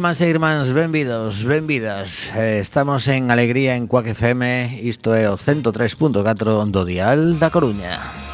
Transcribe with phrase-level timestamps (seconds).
[0.00, 2.32] irmás e irmáns, benvidos, benvidas.
[2.32, 6.24] Eh, estamos en Alegría en Cuac FM Isto é o 103.4
[6.72, 8.29] do Dial da Coruña.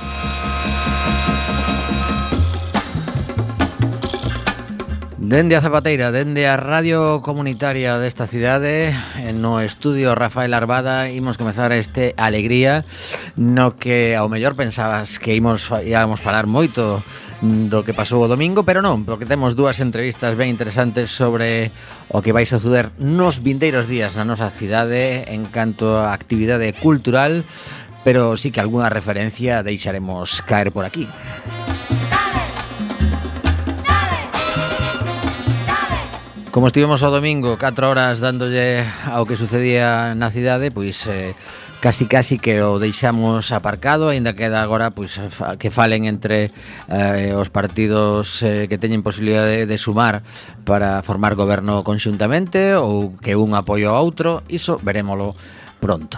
[5.26, 8.94] Dende a Zapateira, dende a Radio Comunitaria desta cidade,
[9.34, 12.86] no estudio Rafael Arbada, imos comezar este Alegría,
[13.34, 17.02] no que ao mellor pensabas que imos, íamos falar moito
[17.42, 21.74] do que pasou o domingo, pero non, porque temos dúas entrevistas ben interesantes sobre
[22.06, 27.42] o que vai suceder nos vindeiros días na nosa cidade en canto a actividade cultural,
[28.06, 31.10] pero sí que algunha referencia deixaremos caer por aquí.
[31.10, 31.95] Música
[36.56, 41.36] Como estivemos o domingo 4 horas dándolle ao que sucedía na cidade, pois eh,
[41.84, 45.20] casi casi que o deixamos aparcado, aínda queda agora pois
[45.60, 46.48] que falen entre
[46.88, 50.24] eh, os partidos eh, que teñen posibilidade de, de sumar
[50.64, 55.36] para formar goberno conxuntamente ou que un apoio ao outro, iso verémolo
[55.76, 56.16] pronto.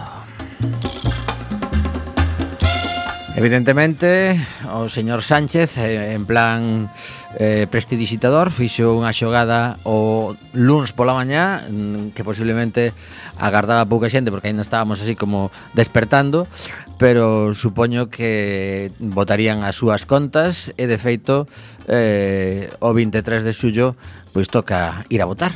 [3.39, 4.35] Evidentemente,
[4.67, 6.91] o señor Sánchez, eh, en plan
[7.39, 12.91] eh, prestidigitador, fixo unha xogada o luns pola mañá mm, que posiblemente
[13.39, 16.51] agardaba pouca xente porque ainda estábamos así como despertando
[16.99, 21.47] pero supoño que votarían as súas contas e de feito
[21.87, 23.95] eh, o 23 de xullo
[24.35, 25.55] pois toca ir a votar.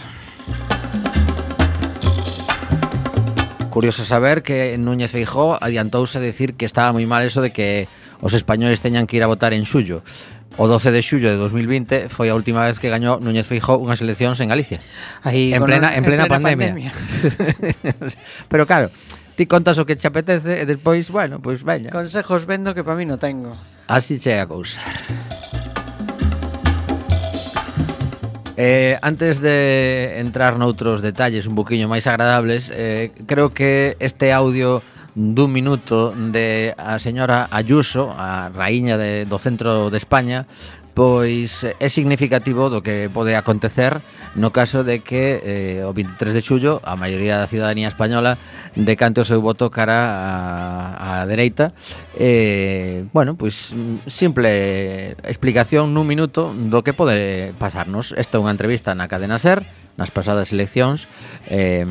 [3.74, 7.90] Curioso saber que Núñez Feijó adiantouse a decir que estaba moi mal eso de que
[8.22, 10.06] os españoles teñan que ir a votar en xullo.
[10.62, 13.98] O 12 de xullo de 2020 foi a última vez que gañou Núñez Feijó unhas
[14.06, 14.78] eleccións en Galicia.
[15.26, 16.70] Aí, en, plena, en, plena en plena pandemia.
[16.70, 16.94] pandemia.
[18.54, 18.94] Pero claro,
[19.34, 21.90] ti contas o que te apetece e despois, bueno, pois pues, veña.
[21.90, 23.58] Consejos vendo que para mí non tengo.
[23.90, 24.86] Así chega a cousa.
[28.56, 34.86] Eh, antes de entrar noutros detalles un poquinho máis agradables, eh, creo que este audio
[35.18, 40.46] dun minuto de a señora Ayuso, a raíña de, do centro de España,
[40.94, 44.06] pois eh, é significativo do que pode acontecer
[44.36, 48.38] no caso de que eh, o 23 de xullo a maioría da ciudadanía española
[48.74, 51.78] decante o seu voto cara a, a dereita.
[52.18, 53.72] Eh, bueno, pois
[54.10, 58.12] simple explicación nun minuto do que pode pasarnos.
[58.18, 59.62] Esta é unha entrevista na cadena SER
[59.98, 61.06] nas pasadas eleccións
[61.46, 61.86] eh,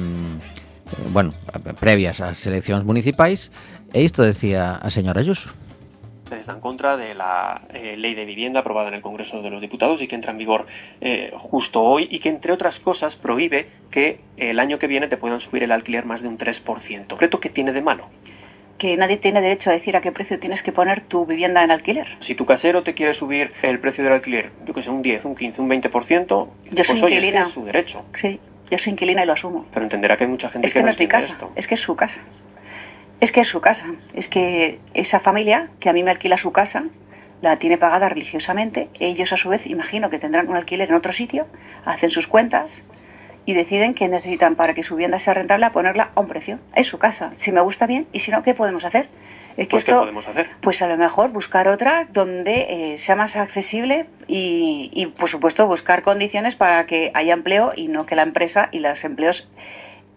[1.13, 1.33] bueno,
[1.81, 3.55] previas ás eleccións municipais
[3.93, 5.51] e isto decía a señora Ayuso.
[6.41, 9.61] Está en contra de la eh, ley de vivienda aprobada en el Congreso de los
[9.61, 10.67] Diputados y que entra en vigor
[11.01, 15.17] eh, justo hoy y que, entre otras cosas, prohíbe que el año que viene te
[15.17, 17.17] puedan subir el alquiler más de un 3%.
[17.17, 18.07] ¿Creto que tiene de malo?
[18.79, 21.71] que nadie tiene derecho a decir a qué precio tienes que poner tu vivienda en
[21.71, 22.09] alquiler.
[22.19, 25.25] Si tu casero te quiere subir el precio del alquiler, yo que sé, un 10,
[25.25, 27.43] un 15, un 20%, Yo pues soy oye, es que inquilina.
[27.43, 28.05] es su derecho.
[28.15, 29.67] Sí, yo soy inquilina y lo asumo.
[29.73, 31.53] Pero entenderá que hay mucha gente Es que, que no es mi casa, esto.
[31.55, 32.23] es que es su casa.
[33.23, 33.87] Es que es su casa.
[34.15, 36.87] Es que esa familia que a mí me alquila su casa
[37.41, 38.89] la tiene pagada religiosamente.
[38.99, 41.47] Ellos a su vez imagino que tendrán un alquiler en otro sitio,
[41.85, 42.83] hacen sus cuentas
[43.47, 46.59] y deciden que necesitan para que su vivienda sea rentable a ponerla a un precio.
[46.75, 47.33] Es su casa.
[47.37, 49.09] Si me gusta bien y si no, ¿qué podemos hacer?
[49.57, 50.49] Es que Pues, ¿qué podemos hacer?
[50.61, 55.69] pues a lo mejor buscar otra donde eh, sea más accesible y, y, por supuesto
[55.69, 59.49] buscar condiciones para que haya empleo y no que la empresa y los empleos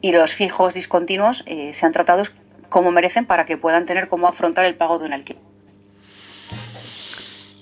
[0.01, 2.33] y los fijos discontinuos eh, sean tratados
[2.69, 5.41] como merecen para que puedan tener cómo afrontar el pago de un alquiler.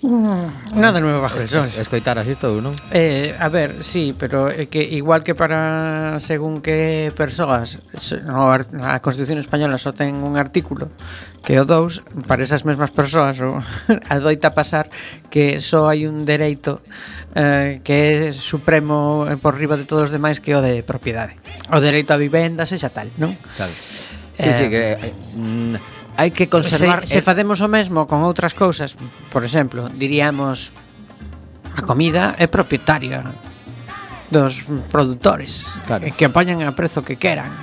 [0.03, 0.75] Mm.
[0.75, 1.69] Nada nuevo bajo el sol.
[1.77, 2.75] Escoitar así todo, non?
[2.91, 7.79] Eh, a ver, sí, pero é que igual que para según que persoas
[8.27, 10.91] no, a Constitución Española só ten un artículo
[11.39, 13.63] que o dous para esas mesmas persoas o,
[14.11, 14.91] adoita pasar
[15.31, 16.83] que só hai un dereito
[17.31, 17.95] eh, que
[18.27, 21.39] é supremo eh, por riba de todos os demais que o de propiedade.
[21.71, 23.39] O dereito á vivenda, sexa tal, non?
[23.55, 23.71] Claro.
[24.33, 24.83] Sí, eh, sí, que
[25.37, 25.75] mm,
[26.17, 28.97] hai que conservar se, se facemos o mesmo con outras cousas,
[29.29, 30.73] por exemplo, diríamos
[31.73, 33.25] a comida é propietaria
[34.29, 36.09] dos produtores claro.
[36.09, 37.53] que apañan a prezo que queran.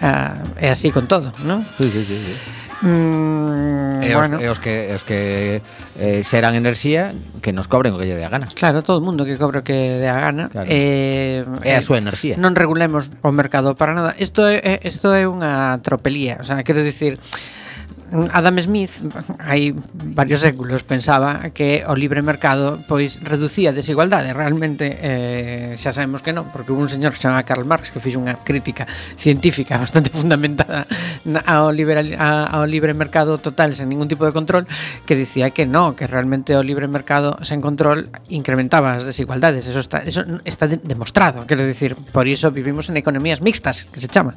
[0.00, 1.60] Ah, é así con todo, non?
[1.76, 2.34] Sí, sí, sí, sí.
[2.80, 4.40] Mm, e, os, bueno.
[4.40, 5.60] e os que, os que
[6.00, 7.12] eh, xeran enerxía
[7.44, 8.48] que nos cobren o que lle dé a gana.
[8.56, 10.48] Claro, todo o mundo que cobre o que dé a gana.
[10.48, 10.64] Claro.
[10.64, 12.40] Eh, é a eh, súa enerxía.
[12.40, 14.16] Non regulemos o mercado para nada.
[14.16, 17.20] Isto é, isto é unha tropelía, o sea, quero dicir,
[18.10, 18.90] Adam Smith
[19.38, 24.34] hai varios séculos pensaba que o libre mercado pois reducía a desigualdade.
[24.34, 28.02] Realmente eh, xa sabemos que non, porque hubo un señor que se Karl Marx que
[28.02, 30.90] fixe unha crítica científica bastante fundamentada
[31.46, 34.66] ao, liberal, ao libre mercado total sen ningún tipo de control
[35.06, 39.70] que dicía que no, que realmente o libre mercado sen control incrementaba as desigualdades.
[39.70, 44.10] Eso está, eso está demostrado, quero dicir, por iso vivimos en economías mixtas, que se
[44.10, 44.34] chama.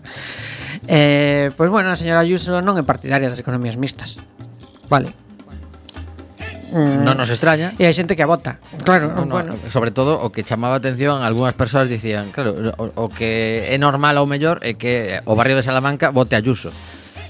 [0.87, 4.19] Eh, pois bueno, a señora Ayuso non é partidaria das economías mixtas.
[4.91, 5.15] Vale.
[6.73, 7.05] Mm.
[7.05, 7.77] Non nos extraña.
[7.77, 8.57] E hai xente que a vota.
[8.81, 9.53] Claro, no, no, bueno.
[9.69, 14.17] sobre todo o que chamaba atención algunhas persoas dicían, claro, o, o que é normal
[14.17, 16.73] ao mellor é que o barrio de Salamanca vote a Ayuso.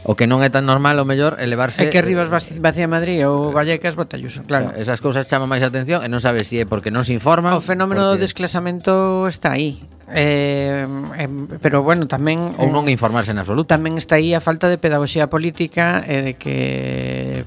[0.03, 3.55] O que non é tan normal o mellor elevarse É que Rivas vacía Madrid ou
[3.55, 4.75] Vallecas vota Ayuso, claro.
[4.75, 7.55] Esas cousas chaman máis atención e non sabe se si é porque non se informan
[7.55, 8.19] O fenómeno porque...
[8.19, 9.83] do desclasamento está aí.
[10.11, 10.85] Eh,
[11.17, 11.29] eh,
[11.61, 13.71] pero bueno, tamén ou non informarse en absoluto.
[13.71, 16.57] Tamén está aí a falta de pedagoxía política e eh, de que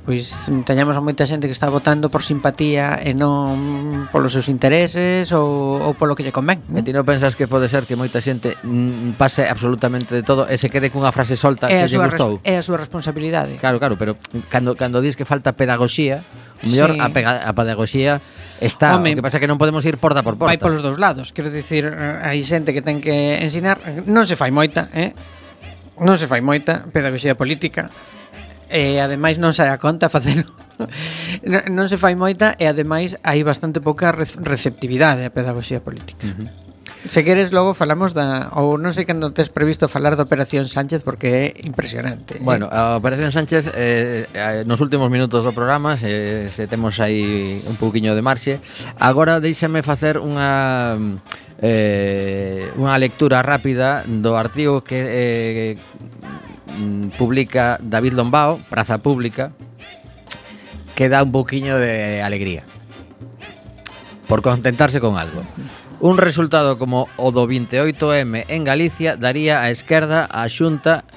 [0.08, 5.36] pois teñamos a moita xente que está votando por simpatía e non polos seus intereses
[5.36, 6.64] ou, ou polo que lle convén.
[6.72, 10.48] E ti non pensas que pode ser que moita xente mm, pase absolutamente de todo
[10.48, 12.40] e se quede cunha frase solta é que lle gustou?
[12.40, 13.60] É a súa responsabilidade.
[13.60, 14.16] Claro, claro, pero
[14.48, 16.24] cando cando dis que falta pedagoxía,
[16.64, 17.04] mellor sí.
[17.04, 18.24] a, pega, a pedagoxía
[18.60, 20.48] Está, Home, o que pasa é que non podemos ir porta por porta.
[20.48, 23.76] Vai polos dous lados, quero dicir, eh, hai xente que ten que ensinar,
[24.08, 25.12] non se fai moita, eh?
[26.00, 27.88] Non se fai moita pedagogía política.
[28.66, 30.48] E ademais non sai a conta facelo.
[31.76, 36.24] non se fai moita e ademais hai bastante pouca receptividade á pedagogía política.
[36.24, 36.65] Uh -huh.
[37.08, 41.06] Se queres logo falamos da ou non sei cando tes previsto falar da Operación Sánchez
[41.06, 42.38] porque é impresionante.
[42.38, 42.42] Eh.
[42.42, 47.62] Bueno, a Operación Sánchez eh, eh, nos últimos minutos do programa se, se temos aí
[47.66, 48.58] un pouquiño de marxe.
[48.98, 50.98] Agora deixame facer unha
[51.62, 55.72] eh, unha lectura rápida do artigo que eh,
[57.16, 59.52] publica David Lombao, Praza Pública,
[60.94, 62.64] que dá un pouquiño de alegría
[64.26, 65.42] por contentarse con algo.
[65.98, 71.08] Un resultado como o do 28M en Galicia daría a esquerda a Xunta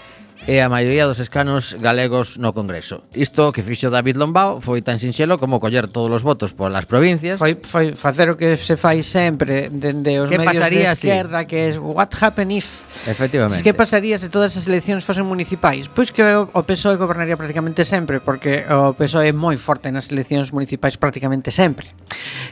[0.50, 3.06] e a maioría dos escanos galegos no Congreso.
[3.14, 7.38] Isto que fixo David Lombao foi tan sinxelo como coller todos os votos polas provincias.
[7.38, 11.46] Foi, foi facer o que se fai sempre dende os que medios pasaría, de esquerda,
[11.46, 11.54] sí?
[11.54, 12.90] que é what happen if.
[13.06, 13.62] Efectivamente.
[13.62, 15.86] Que pasaría se todas as eleccións fosen municipais?
[15.86, 20.50] Pois que o PSOE gobernaría prácticamente sempre, porque o PSOE é moi forte nas eleccións
[20.50, 21.94] municipais prácticamente sempre.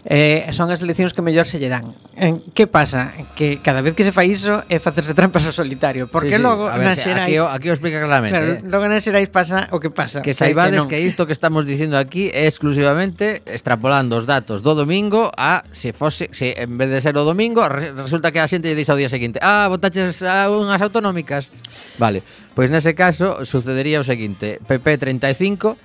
[0.06, 1.98] Eh, son as eleccións que mellor se lle dan.
[2.14, 3.10] En, que pasa?
[3.34, 6.46] Que cada vez que se fai iso é facerse trampas ao solitario, porque sí, sí.
[6.46, 7.26] logo ver, nas xerais...
[7.26, 8.38] Aquí, aquí os explica claramente.
[8.38, 8.70] Claro, eh.
[8.70, 10.20] logo non serais pasa o que pasa.
[10.20, 14.76] Que saibades que, que, isto que estamos dicindo aquí é exclusivamente extrapolando os datos do
[14.76, 18.68] domingo a se fose, se en vez de ser o domingo, resulta que a xente
[18.68, 21.50] lle dixe ao día seguinte, ah, votaches a unhas autonómicas.
[21.96, 22.22] Vale,
[22.54, 25.80] pois nese caso sucedería o seguinte, PP 35,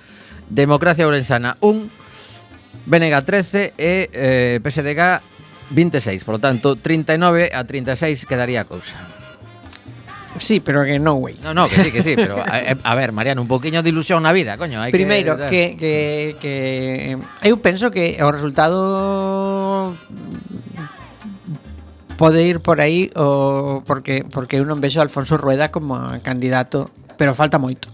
[0.51, 5.01] Democracia Ourensana 1, BNG 13 e eh, PSDG
[5.71, 9.12] 26, por lo tanto 39 a 36 quedaría a cousa.
[10.37, 11.35] Sí, pero que no, güey.
[11.43, 13.89] No, no, que sí, que sí, pero a, eh, a ver, Mariano, un poquinho de
[13.89, 14.81] ilusión na vida, coño.
[14.81, 19.93] Hai Primeiro, que, que, que, que eu penso que o resultado
[22.17, 26.89] pode ir por aí o porque porque eu non vexo a Alfonso Rueda como candidato,
[27.17, 27.89] pero falta moito.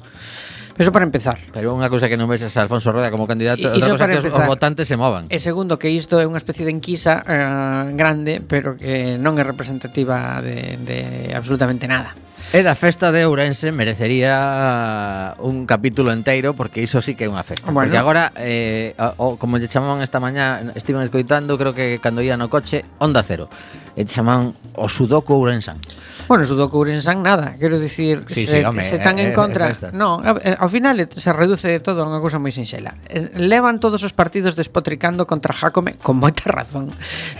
[0.80, 1.36] Eso para empezar.
[1.52, 4.32] Pero unha cousa que non vexas a Alfonso Rueda como candidato, e, outra cousa que
[4.32, 4.40] empezar.
[4.40, 5.28] os, os votantes se movan.
[5.28, 9.44] E segundo, que isto é unha especie de enquisa eh, grande, pero que non é
[9.44, 11.00] representativa de, de
[11.36, 12.16] absolutamente nada.
[12.50, 17.46] E da festa de Ourense merecería un capítulo enteiro porque iso sí que é unha
[17.46, 17.70] festa.
[17.70, 17.86] Bueno.
[17.86, 22.42] Porque agora eh, o, como lle chamaban esta mañá, estiven escoitando, creo que cando ia
[22.42, 23.54] no coche, Onda Cero.
[23.94, 25.78] E chamaban o Sudoku Ourensan.
[26.26, 29.70] Bueno, Sudoku Ourensan nada, quero dicir, sí, se, sí, home, se tan en contra.
[29.70, 32.98] Eh, no, ao final se reduce de todo a unha cousa moi sinxela.
[33.14, 36.90] Eh, levan todos os partidos despotricando contra Jacome con moita razón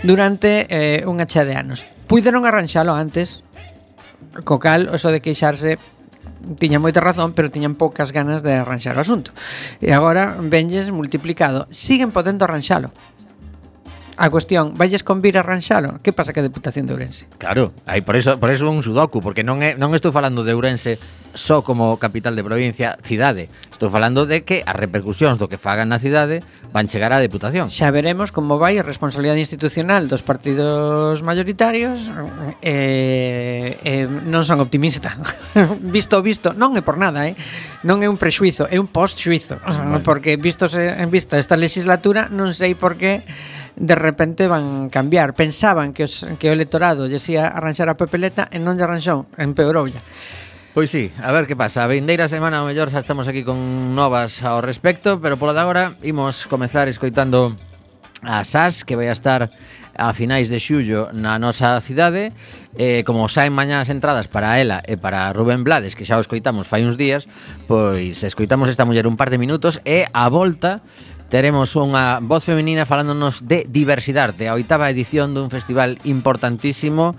[0.06, 1.82] durante eh, unha chea de anos.
[2.06, 3.42] Puideron arranxalo antes,
[4.44, 5.78] Co cal, eso de queixarse
[6.56, 9.32] tiña moita razón, pero tiñan poucas ganas de arranxar o asunto.
[9.80, 11.68] E agora venlles multiplicado.
[11.70, 12.92] Siguen podendo arranxalo.
[14.20, 15.96] A cuestión, valles convir a arranxalo?
[16.04, 17.24] Que pasa que a Deputación de Ourense?
[17.40, 20.52] Claro, aí por eso por eso un sudoku, porque non é non estou falando de
[20.52, 21.00] Ourense
[21.32, 23.48] só como capital de provincia, cidade.
[23.72, 27.72] Estou falando de que as repercusións do que fagan na cidade van chegar á Deputación.
[27.72, 32.12] Xa veremos como vai a responsabilidade institucional dos partidos mayoritarios.
[32.60, 35.16] Eh, eh, non son optimista.
[35.80, 37.40] visto visto, non é por nada, eh.
[37.88, 40.04] Non é un prexuizo, é un postxuizo, vale.
[40.04, 43.24] porque vistos en vista esta legislatura, non sei por que
[43.76, 45.34] de repente van cambiar.
[45.34, 49.26] Pensaban que, os, que o electorado lle ia arranxar a papeleta e non lle arranxou,
[49.38, 50.02] empeorolla.
[50.70, 51.82] Pois sí, a ver que pasa.
[51.82, 53.58] A vindeira semana o mellor xa estamos aquí con
[53.98, 57.58] novas ao respecto, pero polo de agora imos comezar escoitando
[58.22, 59.50] a SAS, que vai a estar
[59.96, 62.32] a finais de xullo na nosa cidade
[62.78, 66.24] eh, como saen mañá as entradas para ela e para Rubén Blades que xa o
[66.24, 67.26] escoitamos fai uns días
[67.70, 70.82] pois escoitamos esta muller un par de minutos e a volta
[71.30, 77.14] Teremos unha voz feminina falándonos de diversidade, a oitava edición dun festival importantísimo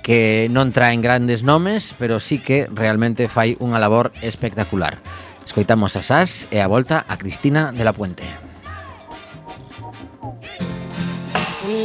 [0.00, 4.96] que non traen grandes nomes, pero sí que realmente fai unha labor espectacular.
[5.44, 8.24] Escoitamos a Sas e a volta a Cristina de la Puente.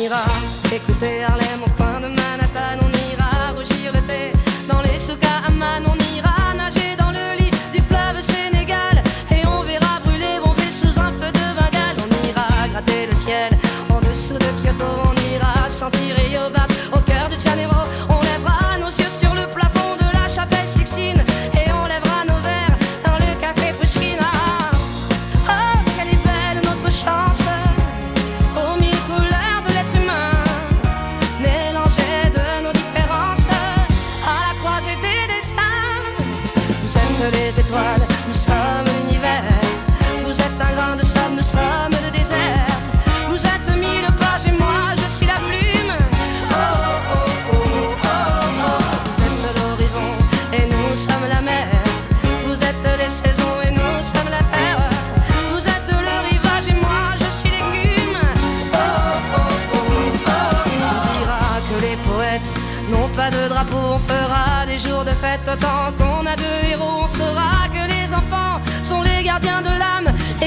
[0.06, 0.24] Ira
[0.72, 2.95] écouter Harlem au coin de Manhattan,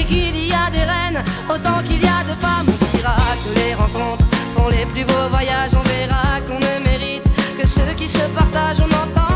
[0.09, 2.65] qu'il y a des reines autant qu'il y a de femmes.
[2.67, 4.25] On dira que les rencontres
[4.55, 5.71] font les plus beaux voyages.
[5.79, 7.23] On verra qu'on ne mérite
[7.57, 8.79] que ceux qui se partagent.
[8.79, 9.28] On entendra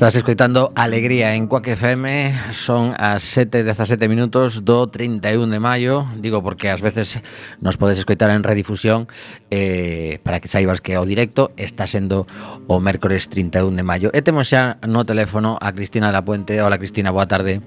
[0.00, 6.08] Estás escoitando Alegría en Cuac FM Son as 7.17 minutos do 31 de maio.
[6.16, 7.20] Digo porque ás veces
[7.60, 9.12] nos podes escoitar en redifusión
[9.52, 12.24] eh, Para que saibas que o directo está sendo
[12.64, 14.08] o mércores 31 de maio.
[14.16, 17.60] E temos xa no teléfono a Cristina de la Puente Hola Cristina, boa tarde.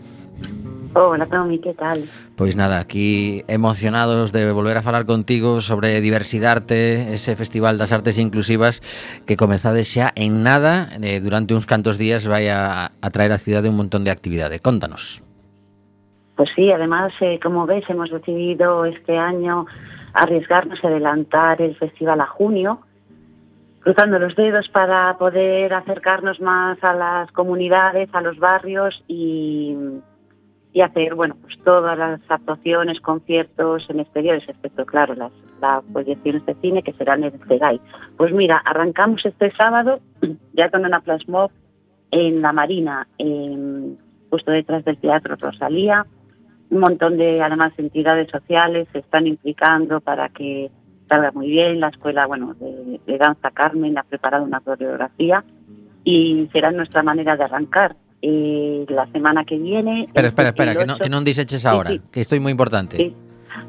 [0.96, 2.06] Hola, Tommy, ¿qué tal?
[2.36, 8.20] Pois nada, aquí emocionados de volver a falar contigo sobre Diversidarte, ese Festival das Artes
[8.20, 8.82] Inclusivas
[9.26, 13.42] que comezades xa en nada, eh, durante uns cantos días vai a, a traer á
[13.42, 14.62] cidade un montón de actividade.
[14.62, 15.26] Contanos.
[16.38, 19.66] Pues sí, además, eh, como ves, hemos decidido este año
[20.14, 22.86] arriesgarnos a adelantar el festival a junio,
[23.82, 29.76] cruzando los dedos para poder acercarnos más a las comunidades, a los barrios y,
[30.74, 35.32] y hacer, bueno, pues todas las actuaciones, conciertos en exteriores, excepto, claro, las,
[35.94, 37.80] proyecciones de cine que serán en el CEGAI.
[38.18, 40.02] Pues mira, arrancamos este sábado
[40.54, 41.52] ya con una plasmob
[42.12, 43.98] en la Marina, en-
[44.30, 46.06] justo detrás del Teatro Rosalía.
[46.70, 50.72] Un montón de, además, entidades sociales se están implicando para que
[51.08, 51.80] salga muy bien.
[51.80, 55.46] La escuela, bueno, de danza Carmen ha preparado una coreografía
[56.04, 57.96] y será nuestra manera de arrancar.
[58.26, 60.06] Eh, la semana que viene...
[60.06, 62.02] Espera, el espera, espera, que, no, 28 que Sí, ahora, sí.
[62.10, 62.96] que estoy moi importante.
[62.96, 63.14] Sí.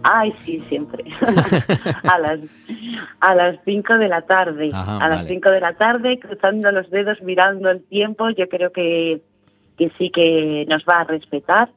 [0.04, 1.02] Ay, sí, siempre.
[2.04, 2.38] a las
[3.18, 4.70] a las 5 de la tarde.
[4.72, 5.28] Ajá, a las vale.
[5.28, 9.22] 5 de la tarde, cruzando los dedos, mirando el tiempo, yo creo que,
[9.76, 11.70] que sí que nos va a respetar.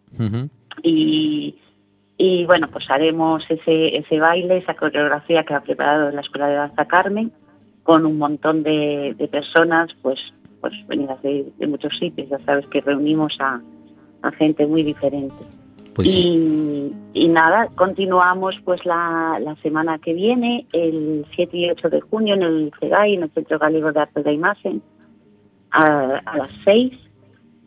[0.83, 1.55] Y,
[2.17, 6.55] y bueno, pues haremos ese, ese baile, esa coreografía que ha preparado la Escuela de
[6.55, 7.31] Danza Carmen,
[7.81, 10.19] con un montón de, de personas, pues,
[10.61, 12.29] pues venidas de, de muchos sitios.
[12.29, 13.61] Ya sabes que reunimos a,
[14.21, 15.35] a gente muy diferente.
[15.99, 16.09] Sí.
[17.13, 22.01] Y, y nada, continuamos pues la, la semana que viene, el 7 y 8 de
[22.01, 24.81] junio en el CEGAI, en el Centro Galego de Arte de Imagen,
[25.71, 26.91] a, a las 6,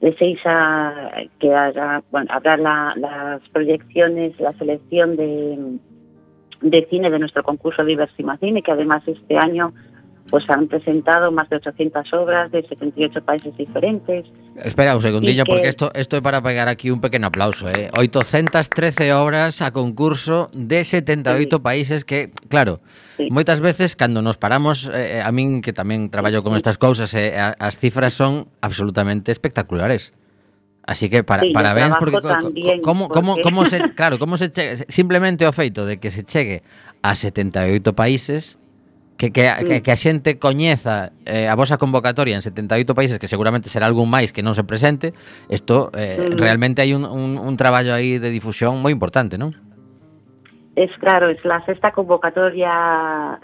[0.00, 5.78] de 6 a que haga, bueno, habrá la- las proyecciones, la selección de,
[6.60, 9.72] de cine de nuestro concurso Diversima Cine, que además este año
[10.30, 14.26] pues han presentado más de 800 obras de 78 países diferentes.
[14.56, 15.52] Espera un segundillo, que...
[15.52, 17.68] porque esto, esto es para pegar aquí un pequeño aplauso.
[17.68, 17.90] ¿eh?
[17.98, 21.62] 813 obras a concurso de 78 sí.
[21.62, 22.80] países que, claro,
[23.16, 23.28] sí.
[23.30, 27.34] moitas veces cando nos paramos, eh, a min que tamén traballo con estas cousas, eh,
[27.34, 30.14] as cifras son absolutamente espectaculares.
[30.86, 33.20] Así que para, sí, parabéns porque, también, como, porque...
[33.20, 36.62] como, como se, claro, como se chegue, simplemente o feito de que se chegue
[37.02, 38.59] a 78 países
[39.20, 39.82] que, que, a- que, Mm.
[39.84, 44.08] que a xente coñeza eh, a vosa convocatoria en 78 países que seguramente será algún
[44.08, 45.12] máis que non se presente
[45.52, 46.40] isto eh, Mm.
[46.40, 49.52] realmente hai un, un, un traballo aí de difusión moi importante, non?
[50.78, 52.70] Es claro, es la sexta convocatoria,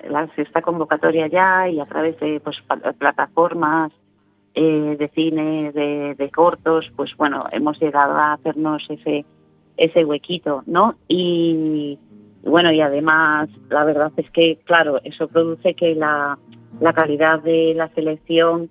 [0.08, 2.56] la sexta convocatoria ya y a través de pues,
[2.96, 3.92] plataformas
[4.54, 9.26] eh, de cine, de, de cortos, pues bueno, hemos llegado a hacernos ese
[9.76, 10.96] ese huequito, ¿no?
[11.06, 11.98] Y
[12.46, 16.38] bueno, y además la verdad es que, claro, eso produce que la,
[16.80, 18.70] la calidad de la selección,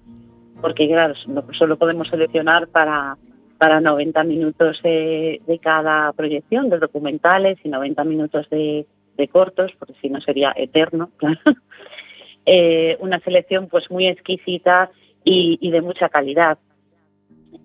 [0.61, 1.13] porque claro,
[1.51, 3.17] solo podemos seleccionar para
[3.57, 8.85] para 90 minutos de, de cada proyección de documentales y 90 minutos de,
[9.17, 11.39] de cortos, porque si no sería eterno, claro.
[12.45, 14.91] Eh, una selección pues muy exquisita
[15.23, 16.59] y, y de mucha calidad.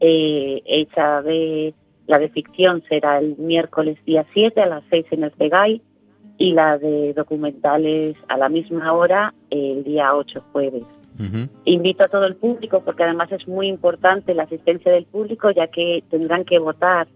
[0.01, 1.75] Eh, hecha de
[2.07, 5.83] la de ficción será el miércoles día 7 a las 6 en el Pegay
[6.40, 10.85] y la de documentales a la misma hora el día 8 jueves.
[11.66, 15.66] Invito a todo el público porque además es muy importante la asistencia del público ya
[15.66, 17.09] que tendrán que votar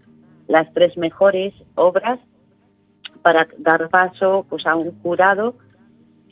[0.47, 2.19] las tres mejores obras
[3.23, 5.55] para dar paso pues a un jurado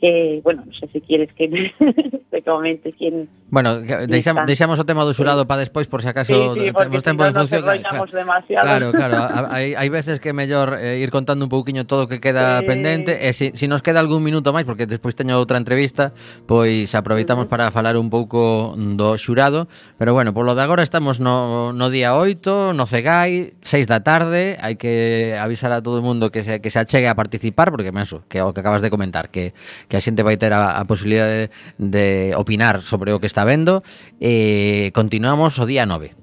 [0.04, 1.48] que, bueno, non sei se quieres que
[2.32, 3.24] te comente quién...
[3.48, 5.48] Bueno, deixamos, deixamos o tema do xurado sí.
[5.48, 7.64] para despois, por se si acaso sí, sí, temos tempo si no, en función...
[7.64, 8.68] Claro, demasiado.
[8.68, 9.16] claro, claro,
[9.48, 12.60] hai, hai veces que é mellor eh, ir contando un pouquiño todo o que queda
[12.60, 12.68] sí.
[12.68, 16.12] pendente, e se si, si nos queda algún minuto máis, porque despois teño outra entrevista,
[16.44, 17.56] pois aproveitamos uh -huh.
[17.56, 22.12] para falar un pouco do xurado, pero bueno, polo de agora estamos no, no día
[22.12, 26.60] 8, no Cegai, 6 da tarde, hai que avisar a todo o mundo que se,
[26.60, 29.56] que se achegue a participar, porque, menso, que é o que acabas de comentar, que
[29.88, 33.82] que a xente a, a posibilidade de, de opinar sobre o que está vendo
[34.20, 36.14] e continuamos o día 9.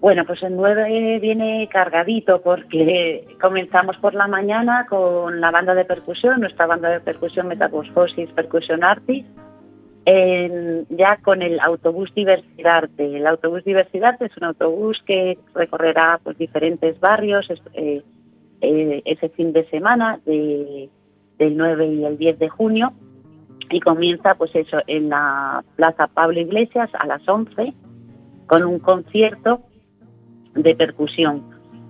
[0.00, 5.84] Bueno, pues el 9 viene cargadito porque comenzamos por la mañana con la banda de
[5.84, 9.28] percusión, nuestra banda de percusión Metamorfosis Percusion Artist,
[10.06, 13.18] en- ya con el autobús Diversidarte.
[13.18, 18.02] El autobús Diversidarte es un autobús que recorrerá pues, diferentes barrios eh,
[18.62, 20.88] eh, ese fin de semana de-
[21.40, 22.92] del 9 y el 10 de junio
[23.70, 27.72] y comienza pues eso en la Plaza Pablo Iglesias a las 11
[28.46, 29.62] con un concierto
[30.54, 31.42] de percusión.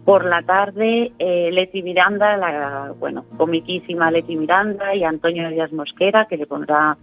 [0.04, 6.26] Por la tarde, eh, Leti Miranda, la bueno, comiquísima Leti Miranda y Antonio Díaz Mosquera,
[6.26, 6.96] que le pondrá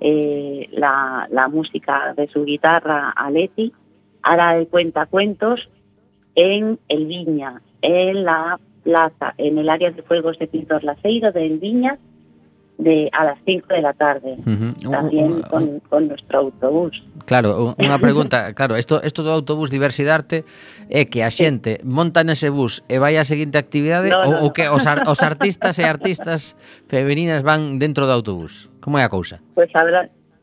[0.00, 3.72] eh, la, la música de su guitarra a Leti,
[4.22, 5.70] hará el cuentacuentos
[6.34, 11.46] en el Viña, en la plaza en el área de juegos de Pintor Laceiro de
[11.46, 11.98] Elviña
[12.78, 14.90] de, a las 5 de la tarde, uh -huh.
[14.90, 15.48] también uh -huh.
[15.48, 17.02] con, con, nuestro autobús.
[17.24, 20.44] Claro, unha pregunta, claro, isto, isto do autobús Diversidade
[20.92, 24.36] é eh, que a xente monta nese bus e vai á seguinte actividade no, no,
[24.44, 26.52] ou, que os, ar, os artistas e artistas
[26.92, 28.68] femeninas van dentro do autobús?
[28.84, 29.40] Como é a cousa?
[29.56, 30.00] Pois pues habrá,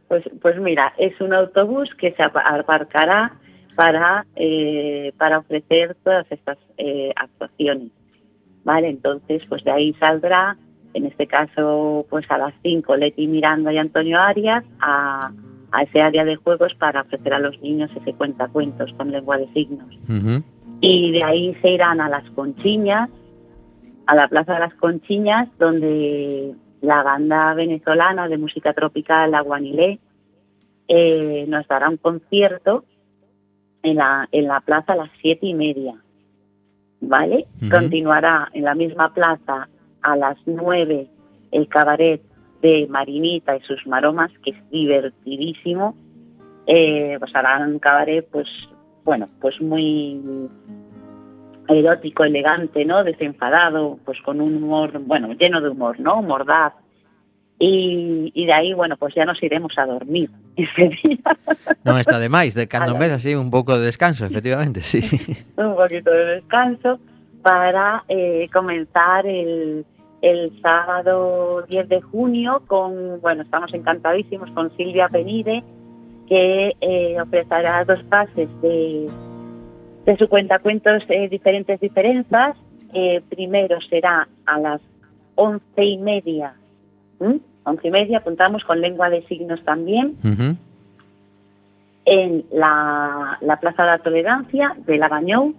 [0.10, 3.38] pues, pues mira, es un autobús que se aparcará
[3.78, 7.92] para, eh, para ofrecer todas estas eh, actuaciones.
[8.64, 10.58] Vale, entonces pues de ahí saldrá,
[10.94, 15.32] en este caso pues a las 5 Leti Miranda y Antonio Arias a,
[15.72, 19.52] a ese área de juegos para ofrecer a los niños ese cuentacuentos con lengua de
[19.54, 19.98] signos.
[20.82, 23.10] Y de ahí se irán a las Conchiñas,
[24.06, 30.00] a la Plaza de las Conchiñas, donde la banda venezolana de música tropical Aguanilé
[30.88, 32.84] eh, nos dará un concierto
[33.82, 36.03] en la, en la plaza a las siete y media.
[37.06, 37.48] ¿Vale?
[37.70, 39.68] Continuará en la misma plaza
[40.02, 41.08] a las nueve
[41.52, 42.22] el cabaret
[42.62, 45.96] de Marinita y sus maromas, que es divertidísimo.
[46.66, 48.48] Eh, pues harán un cabaret, pues,
[49.04, 50.50] bueno, pues muy
[51.68, 53.04] erótico, elegante, ¿no?
[53.04, 56.22] Desenfadado, pues con un humor, bueno, lleno de humor, ¿no?
[56.22, 56.74] Mordaz.
[57.60, 61.38] Y, y de ahí, bueno, pues ya nos iremos a dormir ese día.
[61.86, 65.00] Non está de máis, de vez así un pouco de descanso, efectivamente, sí.
[65.58, 67.00] un poquito de descanso
[67.44, 69.86] para eh, comenzar el,
[70.24, 75.64] el sábado 10 de junio con, bueno, estamos encantadísimos con Silvia Penide,
[76.28, 79.10] que eh, ofrecerá dos pases de,
[80.06, 82.56] de su cuentacuentos eh, diferentes diferencias.
[82.94, 84.82] Eh, primero será a las
[85.36, 86.56] once y media,
[87.20, 87.40] ¿m?
[87.66, 90.18] once y media, apuntamos con lengua de signos también,
[92.06, 95.56] en la, la Plaza de la Tolerancia de la Bañou,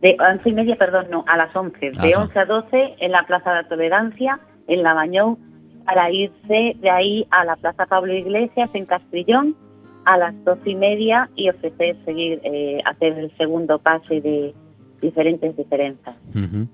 [0.00, 2.16] de once y media, perdón, no, a las 11, de.
[2.16, 5.38] 11 a 12 en la Plaza de la Tolerancia, en la Bañou,
[5.84, 9.56] para irse de ahí a la Plaza Pablo Iglesias en Castrillón
[10.04, 14.54] a las doce y media y ofrecer seguir, eh, hacer el segundo pase de
[15.00, 16.16] diferentes diferencias.
[16.32, 16.68] Bueno.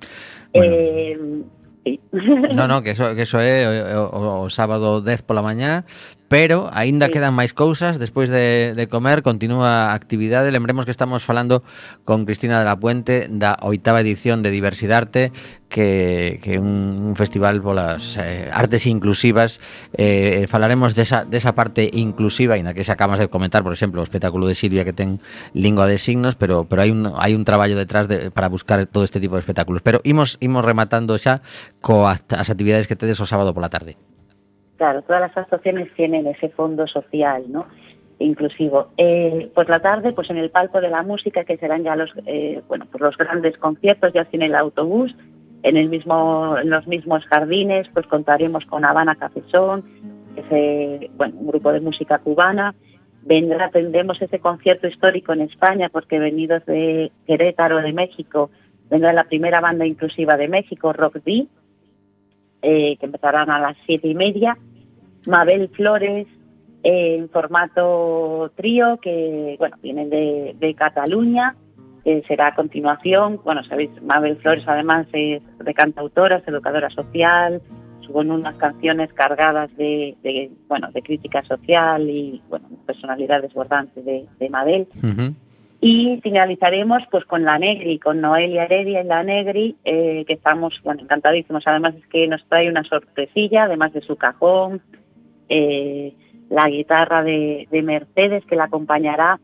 [0.54, 1.42] Eh,
[1.88, 2.00] sí.
[2.56, 5.84] No, no, que eso, que eso é o, o, o sábado 10 pola mañá
[6.28, 7.16] pero aínda sí.
[7.16, 7.96] quedan máis cousas.
[7.96, 10.52] Despois de, de comer continúa a actividade.
[10.52, 11.64] Lembremos que estamos falando
[12.04, 15.32] con Cristina de la Puente da oitava edición de Diversidarte
[15.68, 19.60] que, que un, un festival polas eh, artes inclusivas.
[19.96, 24.04] Eh, falaremos desa, desa parte inclusiva Ainda que se acabas de comentar por exemplo o
[24.04, 25.20] espectáculo de Silvia que ten
[25.56, 29.04] lingua de signos pero pero hai un hai un traballo detrás de, para buscar todo
[29.04, 29.80] este tipo de espectáculos.
[29.80, 31.40] Pero imos imos rematando xa
[31.80, 33.96] coas as actividades que tedes o sábado pola tarde.
[34.78, 37.66] Claro, todas las asociaciones tienen ese fondo social, ¿no?
[38.20, 38.88] Inclusivo.
[38.96, 42.10] Eh, pues la tarde, pues en el palco de la música, que serán ya los,
[42.26, 45.14] eh, bueno, pues los grandes conciertos, ya sin el autobús,
[45.64, 49.84] en el mismo, en los mismos jardines, pues contaremos con Habana Cafesón,
[50.36, 52.76] ese, bueno, un grupo de música cubana.
[53.22, 58.50] Vendrá, tendremos ese concierto histórico en España, porque venidos de Querétaro, de México,
[58.88, 61.48] vendrá la primera banda inclusiva de México, Rock D,
[62.62, 64.56] eh, que empezarán a las siete y media.
[65.28, 66.26] Mabel Flores
[66.82, 71.54] en formato trío, que bueno, vienen de, de Cataluña,
[72.04, 73.40] que será a continuación.
[73.44, 77.60] Bueno, sabéis, Mabel Flores además es de cantautora, es educadora social,
[78.12, 84.24] con unas canciones cargadas de, de, bueno, de crítica social y bueno, personalidad desbordante de,
[84.38, 84.88] de Mabel.
[85.80, 90.80] Y finalizaremos pues con La Negri, con Noelia Heredia y La Negri, eh, que estamos
[90.82, 91.64] bueno, encantadísimos.
[91.66, 94.80] Además es que nos trae una sorpresilla, además de su cajón,
[95.48, 96.14] eh,
[96.50, 99.40] la guitarra de, de Mercedes que la acompañará.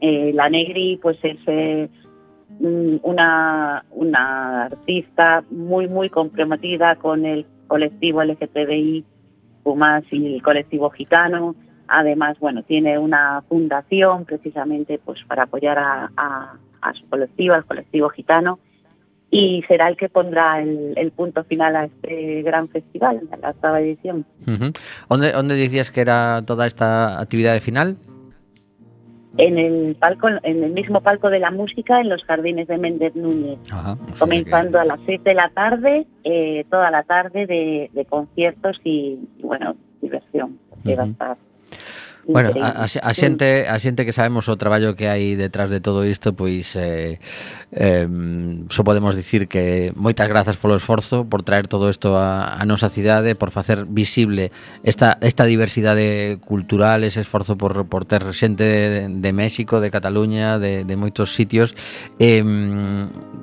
[0.00, 1.88] Eh, la Negri pues es eh,
[2.60, 9.04] mm, una, una artista muy muy comprometida con el colectivo LGTBI
[9.74, 11.54] más y el colectivo gitano.
[11.88, 16.58] Además, bueno, tiene una fundación precisamente pues para apoyar a
[16.94, 18.58] su colectivo, al colectivo gitano,
[19.30, 23.50] y será el que pondrá el, el punto final a este gran festival, a la
[23.50, 24.24] octava edición.
[25.08, 27.96] ¿Dónde, ¿Dónde decías que era toda esta actividad de final?
[29.36, 33.14] En el palco, en el mismo palco de la música, en los jardines de Méndez
[33.14, 38.04] Núñez, Ajá, comenzando a las 6 de la tarde, eh, toda la tarde de, de
[38.06, 41.12] conciertos y, bueno, diversión, que va a Ujú.
[41.12, 41.36] estar
[42.28, 46.04] Bueno, a, a, xente a xente que sabemos o traballo que hai detrás de todo
[46.04, 47.16] isto, pois eh,
[47.72, 48.04] eh,
[48.68, 52.92] só podemos dicir que moitas grazas polo esforzo por traer todo isto a, a nosa
[52.92, 54.52] cidade, por facer visible
[54.84, 60.60] esta esta diversidade cultural, ese esforzo por, por ter xente de, de México, de Cataluña,
[60.60, 61.72] de, de moitos sitios.
[62.20, 62.44] Eh,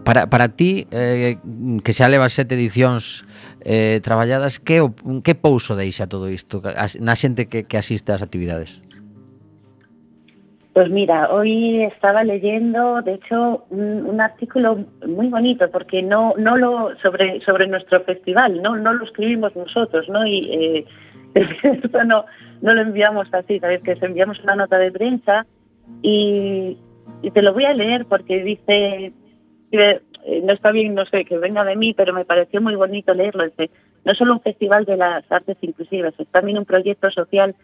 [0.06, 1.42] para, para ti, eh,
[1.82, 3.26] que xa levas sete edicións
[3.66, 4.86] eh, traballadas, que,
[5.24, 6.62] que pouso deixa todo isto
[7.02, 8.86] na xente que, que asiste ás actividades?
[10.76, 16.96] Pues mira, hoy estaba leyendo, de hecho, un, artículo muy bonito porque no, no lo
[17.02, 20.28] sobre sobre nuestro festival, no, no lo escribimos nosotros, ¿no?
[20.28, 20.86] Y eh,
[21.64, 22.26] esto no,
[22.62, 25.48] no lo enviamos así, sabes que enviamos una nota de prensa
[26.04, 26.78] y,
[27.24, 29.14] y te lo voy a leer porque dice
[30.26, 33.14] eh, no está bien, no sé, que venga de mí, pero me pareció muy bonito
[33.14, 33.46] leerlo.
[34.04, 37.56] No solo un festival de las artes inclusivas, es también un proyecto social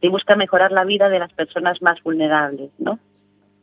[0.00, 2.98] que busca mejorar la vida de las personas más vulnerables, ¿no?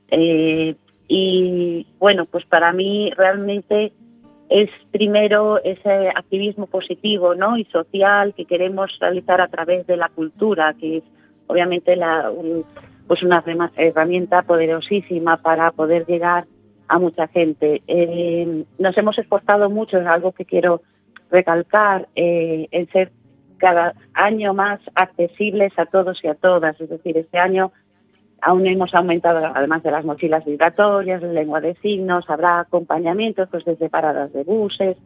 [0.09, 0.75] Eh,
[1.07, 3.91] y bueno, pues para mí realmente
[4.47, 7.57] es primero ese activismo positivo, ¿no?
[7.57, 11.03] Y social que queremos realizar a través de la cultura, que es
[11.47, 12.31] obviamente la,
[13.07, 13.43] pues una
[13.75, 16.45] herramienta poderosísima para poder llegar
[16.87, 17.81] a mucha gente.
[17.87, 20.81] Eh, nos hemos esforzado mucho, es algo que quiero
[21.31, 23.11] recalcar, eh, en ser
[23.57, 26.79] cada año más accesibles a todos y a todas.
[26.79, 27.71] Es decir, este año
[28.41, 33.65] aún hemos aumentado, además de las mochilas vibratorias, la lengua de signos, habrá acompañamientos pues
[33.65, 34.97] desde paradas de buses,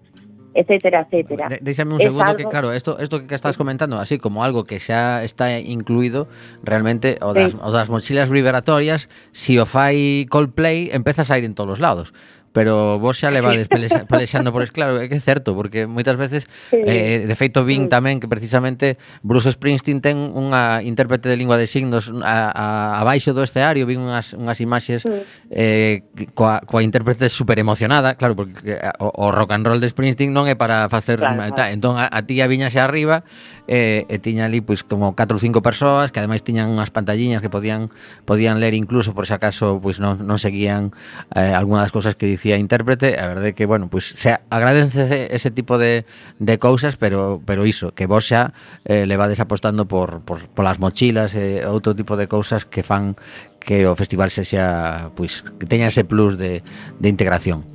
[0.53, 1.47] etcétera, etcétera.
[1.61, 2.37] Déjame un es segundo algo...
[2.37, 6.27] que, claro, esto, esto que estás comentando, así como algo que xa está incluído
[6.63, 7.57] realmente o das, sí.
[7.61, 12.13] o das mochilas vibratorias, si o fai Coldplay, empezas a ir en todos os lados
[12.51, 13.67] pero vos xa levades
[14.11, 16.77] pelexando por es claro, é que é certo, porque moitas veces sí.
[16.81, 21.69] eh, de feito vin tamén que precisamente Bruce Springsteen ten unha intérprete de lingua de
[21.69, 22.65] signos a, a,
[23.01, 25.13] abaixo do escenario, vin unhas, unhas imaxes sí.
[25.53, 29.89] eh, coa, coa intérprete super emocionada, claro, porque eh, o, o rock and roll de
[29.89, 31.55] Springsteen non é para facer claro, claro.
[31.55, 33.21] Ta, entón a, a tía viña xa arriba
[33.69, 37.41] eh, e tiña ali pois como 4 ou 5 persoas que ademais tiñan unhas pantalliñas
[37.41, 37.93] que podían
[38.25, 40.89] podían ler incluso por se acaso pois non, non seguían
[41.37, 44.39] eh, algunha das cousas que dicía a intérprete, a verdade que, bueno, pois pues, se
[44.47, 46.07] agradece ese tipo de,
[46.39, 48.55] de cousas, pero pero iso, que vos xa
[48.87, 52.79] eh, levades apostando por, por, por las mochilas e eh, outro tipo de cousas que
[52.79, 53.19] fan
[53.59, 56.63] que o festival sexa, pois, pues, que teña ese plus de,
[56.95, 57.67] de integración.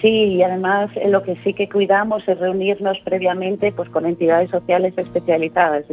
[0.00, 4.50] Sí, y además eh, lo que sí que cuidamos es reunirnos previamente pues, con entidades
[4.50, 5.84] sociales especializadas,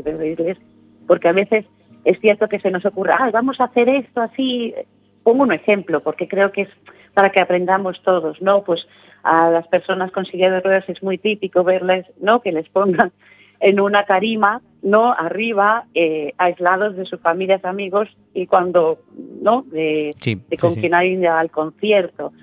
[1.06, 1.66] porque a veces
[2.06, 4.74] es cierto que se nos ocurra, Ay, vamos a hacer esto así,
[5.24, 6.70] pongo un ejemplo, porque creo que es
[7.16, 8.64] para que aprendamos todos, ¿no?
[8.64, 8.86] Pues
[9.24, 12.42] a las personas con silla de ruedas es muy típico verles, ¿no?
[12.42, 13.12] Que les pongan
[13.60, 15.14] en una tarima, ¿no?
[15.14, 19.00] Arriba, eh, aislados de sus familias, amigos, y cuando,
[19.42, 19.64] ¿no?
[19.64, 22.34] De, Sí, de con quien hay ir al concierto.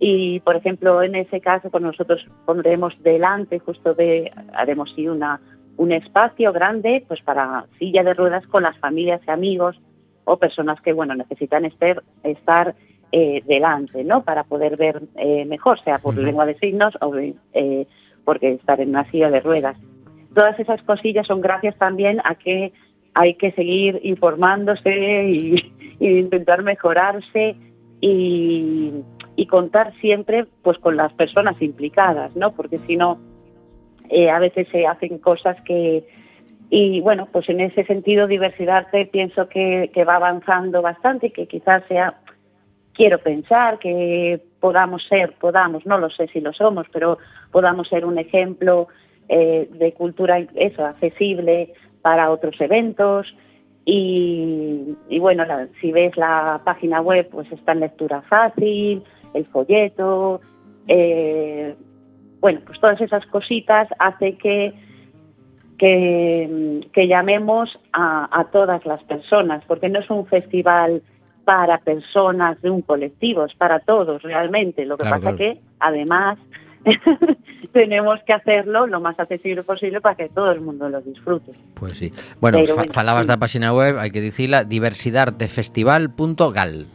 [0.00, 5.40] Y, por ejemplo, en ese caso, pues nosotros pondremos delante, justo de, haremos sí una,
[5.76, 9.78] un espacio grande, pues para silla de ruedas con las familias y amigos
[10.24, 12.74] o personas que, bueno, necesitan estar, estar
[13.14, 14.24] eh, delante, ¿no?
[14.24, 17.86] Para poder ver eh, mejor, sea por lengua de signos o eh,
[18.24, 19.76] porque estar en una silla de ruedas.
[20.34, 22.72] Todas esas cosillas son gracias también a que
[23.12, 27.54] hay que seguir informándose y, y intentar mejorarse
[28.00, 28.92] y,
[29.36, 32.52] y contar siempre pues con las personas implicadas, ¿no?
[32.52, 33.18] Porque si no,
[34.30, 36.04] a veces se hacen cosas que...
[36.70, 41.46] Y bueno, pues en ese sentido diversidad pienso que, que va avanzando bastante y que
[41.46, 42.22] quizás sea,
[42.94, 47.18] quiero pensar que podamos ser, podamos, no lo sé si lo somos, pero
[47.50, 48.88] podamos ser un ejemplo
[49.28, 53.34] eh, de cultura, accesible para otros eventos.
[53.84, 55.44] Y, bueno,
[55.80, 59.02] si ves la página web, pues está en lectura fácil,
[59.34, 60.40] el folleto,
[60.86, 61.74] eh,
[62.40, 64.74] bueno, pues todas esas cositas hace que
[65.78, 71.02] que, llamemos a todas las personas, porque no es un festival
[71.44, 74.84] para personas de un colectivo, es para todos realmente.
[74.86, 75.38] Lo que Claro, pasa claro.
[75.38, 76.38] que, además,
[77.72, 81.52] tenemos que hacerlo lo más accesible posible para que todo el mundo lo disfrute.
[81.74, 82.12] Pois sí.
[82.40, 83.28] Bueno, Pero bueno, falabas sí.
[83.28, 86.86] da página web, hai que dicila, diversidadefestival.gal.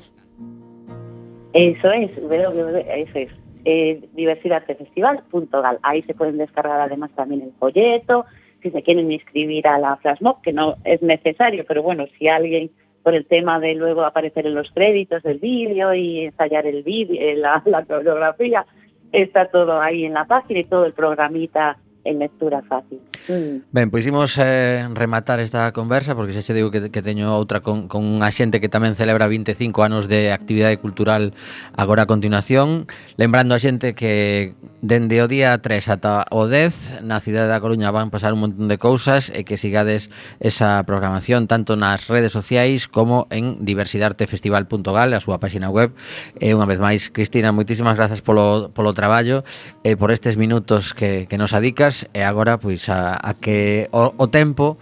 [1.54, 3.30] Eso es, eso es.
[3.66, 5.80] Eh, diversidadfestival.gal.
[5.84, 8.26] Ahí se pueden descargar además también el folleto,
[8.62, 12.28] si se quieren inscribir a la flash mob, que no es necesario, pero bueno, si
[12.28, 12.72] alguien
[13.08, 17.16] por el tema de luego aparecer en los créditos del vídeo y ensayar el vídeo,
[17.22, 18.66] eh, la, la coreografía,
[19.14, 23.00] está todo ahí en la página y todo el programita en lectura fácil.
[23.28, 23.68] Mm.
[23.76, 27.60] Ben, pois imos eh, rematar esta conversa porque xa xe digo que, que teño outra
[27.60, 31.36] con, con unha xente que tamén celebra 25 anos de actividade cultural
[31.76, 32.88] agora a continuación
[33.20, 37.92] lembrando a xente que dende o día 3 ata o 10 na cidade da Coruña
[37.92, 40.08] van pasar un montón de cousas e que sigades
[40.40, 45.92] esa programación tanto nas redes sociais como en diversidadartefestival.gal a súa páxina web
[46.40, 49.44] e unha vez máis Cristina, moitísimas grazas polo, polo traballo
[49.84, 54.14] e por estes minutos que, que nos adicas e agora pois a a, que o,
[54.16, 54.78] o tempo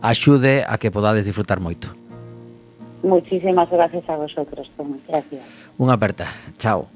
[0.00, 1.92] axude a que podades disfrutar moito.
[3.02, 5.00] Muchísimas gracias a vosotros, Tomás.
[5.08, 5.42] Gracias.
[5.80, 6.28] Unha aperta.
[6.60, 6.92] Chao.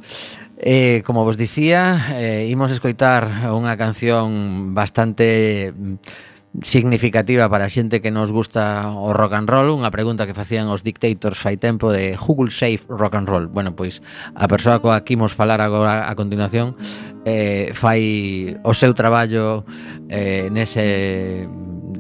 [0.61, 7.99] Eh, como vos dicía, eh, imos escoitar unha canción bastante mm, significativa para a xente
[7.99, 11.91] que nos gusta o rock and roll, unha pregunta que facían os dictators fai tempo
[11.91, 13.51] de who will save rock and roll?
[13.51, 13.99] Bueno, pois
[14.39, 16.79] a persoa coa que imos falar agora a continuación
[17.27, 19.67] eh, fai o seu traballo
[20.07, 21.51] eh, nese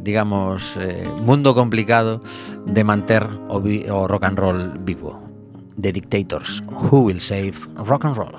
[0.04, 2.20] digamos, eh, mundo complicado
[2.66, 5.18] de manter o, vi, o rock and roll vivo.
[5.80, 8.36] The Dictators, Who Will Save Rock and Roll?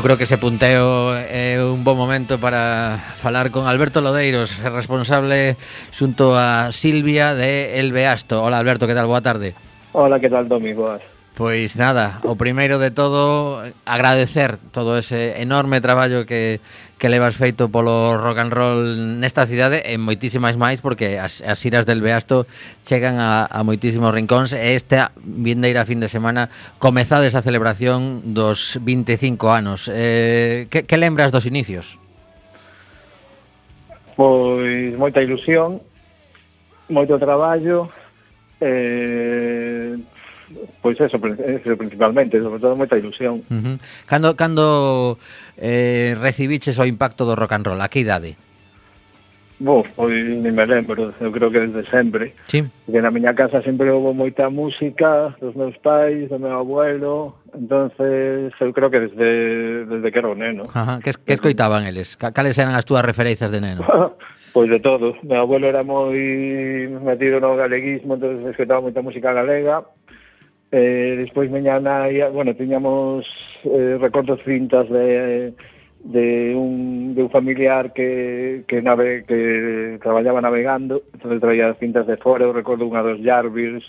[0.00, 5.60] Eu creo que ese punteo é un bom momento para falar con Alberto Lodeiros, responsable
[5.92, 8.40] xunto a Silvia de El Beasto.
[8.40, 9.04] Hola Alberto, que tal?
[9.04, 9.52] Boa tarde.
[9.92, 10.72] Hola, que tal, Domi?
[10.72, 11.04] Boas.
[11.36, 16.64] Pois nada, o primeiro de todo agradecer todo ese enorme traballo que
[17.00, 18.84] que levas feito polo rock and roll
[19.16, 22.44] nesta cidade e moitísimas máis porque as, as iras del Beasto
[22.84, 28.76] chegan a, a moitísimos rincóns e esta vindeira fin de semana comezades a celebración dos
[28.84, 29.88] 25 anos.
[29.88, 31.96] Eh, que, que lembras dos inicios?
[34.12, 35.80] Pois moita ilusión,
[36.92, 37.88] moito traballo,
[38.60, 39.59] eh,
[40.82, 43.42] Pois eso, eso principalmente, sobre todo moita ilusión.
[43.50, 43.76] Uh -huh.
[44.06, 45.18] Cando, cando
[45.56, 48.36] eh, recibiches o impacto do rock and roll, a que idade?
[49.60, 52.32] Bo, pois nem me lembro, eu creo que desde sempre.
[52.48, 52.64] Sí.
[52.86, 58.56] Porque na miña casa sempre houve moita música dos meus pais, do meu abuelo, entonces
[58.56, 60.64] eu creo que desde, desde que era un neno.
[60.72, 60.98] Ajá.
[61.04, 62.16] Que, que escoitaban eles?
[62.16, 63.84] Cales eran as túas referencias de neno?
[64.52, 65.14] Pois de todo.
[65.22, 66.18] Meu abuelo era moi
[66.90, 69.86] metido no galeguismo, entonces escoitaba moita música galega,
[70.72, 73.26] Eh, despois miña nai, bueno, tiñamos
[73.64, 75.52] eh, recortes cintas de,
[76.04, 82.16] de un, de un familiar que, que, nave, que traballaba navegando, entonces traía cintas de
[82.16, 83.82] fora, eu recordo unha dos Jarvis,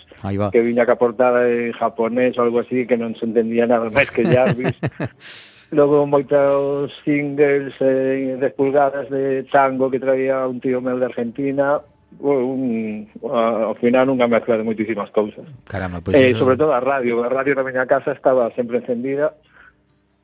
[0.50, 4.10] que viña que aportada en japonés ou algo así, que non se entendía nada máis
[4.10, 4.74] que Jarvis.
[5.72, 11.80] Logo moitos singles eh, de pulgadas de tango que traía un tío meu de Argentina,
[12.20, 15.46] un, a, ao final unha mezcla de moitísimas cousas.
[15.64, 16.44] Caramba, pois eh, eso...
[16.44, 19.32] sobre eh, todo a radio, a radio da miña casa estaba sempre encendida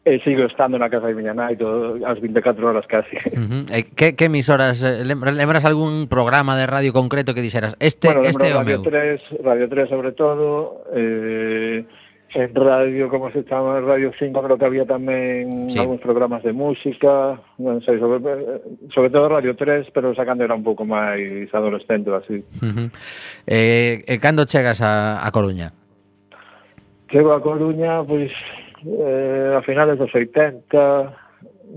[0.08, 3.16] e sigo estando na casa de miña nai todo, as 24 horas casi.
[3.34, 3.62] Uh -huh.
[3.68, 8.08] eh, que, que emisoras, eh, lembras, lembras algún programa de radio concreto que dixeras este,
[8.08, 8.80] bueno, este o meu?
[8.80, 11.84] Radio 3, Radio 3 sobre todo, eh,
[12.34, 15.80] en radio, como se chama, Radio 5, creo que había tamén sí.
[15.80, 18.20] algúns programas de música, non sei, sobre,
[18.92, 22.44] sobre todo Radio 3, pero sacando era un pouco máis adolescente, así.
[22.60, 22.88] Uh -huh.
[23.48, 25.72] eh, e cando chegas a, a Coruña?
[27.08, 28.28] Chego a Coruña, pois,
[28.84, 31.27] eh, a finales dos 80,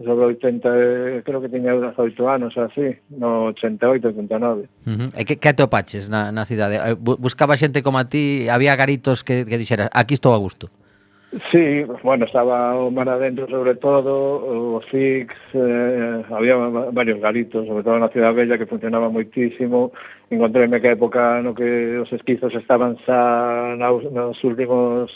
[0.05, 4.69] sobre 80, creo que tiña 18 anos así, no 88, 89.
[4.85, 5.09] Uh -huh.
[5.15, 6.79] E que, que atopaches na, na cidade?
[6.79, 10.69] Eh, buscaba xente como a ti, había garitos que, que dixeras, aquí estou a gusto.
[11.49, 16.57] Sí, bueno, estaba o mar adentro sobre todo, o Six, eh, había
[16.91, 19.95] varios garitos, sobre todo na Ciudad Bella que funcionaba moitísimo.
[20.27, 25.07] Encontréme que a época no que os esquizos estaban xa na, nos últimos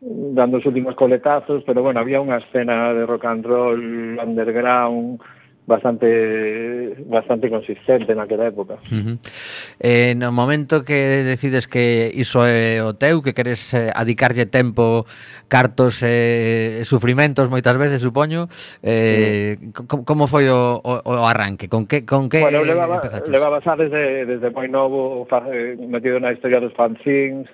[0.00, 3.82] dando os últimos coletazos, pero bueno, había unha escena de rock and roll
[4.16, 5.20] underground
[5.70, 8.74] bastante bastante consistente naquela época.
[8.90, 9.16] Uh -huh.
[9.78, 15.06] Eh, no momento que decides que iso é o teu, que queres eh, adicarlle tempo,
[15.46, 18.48] cartos e eh, sufrimentos moitas veces, supoño,
[18.82, 20.02] eh, uh -huh.
[20.02, 21.68] como foi o, o, o arranque?
[21.68, 22.98] Con que con que Bueno, levaba,
[23.28, 27.46] levaba xa desde, desde moi novo fa, eh, metido na historia dos fanzines,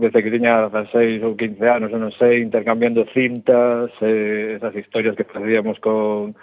[0.00, 5.28] desde que tiña 16 ou 15 anos, non sei, intercambiando cintas, eh, esas historias que
[5.28, 6.34] facíamos con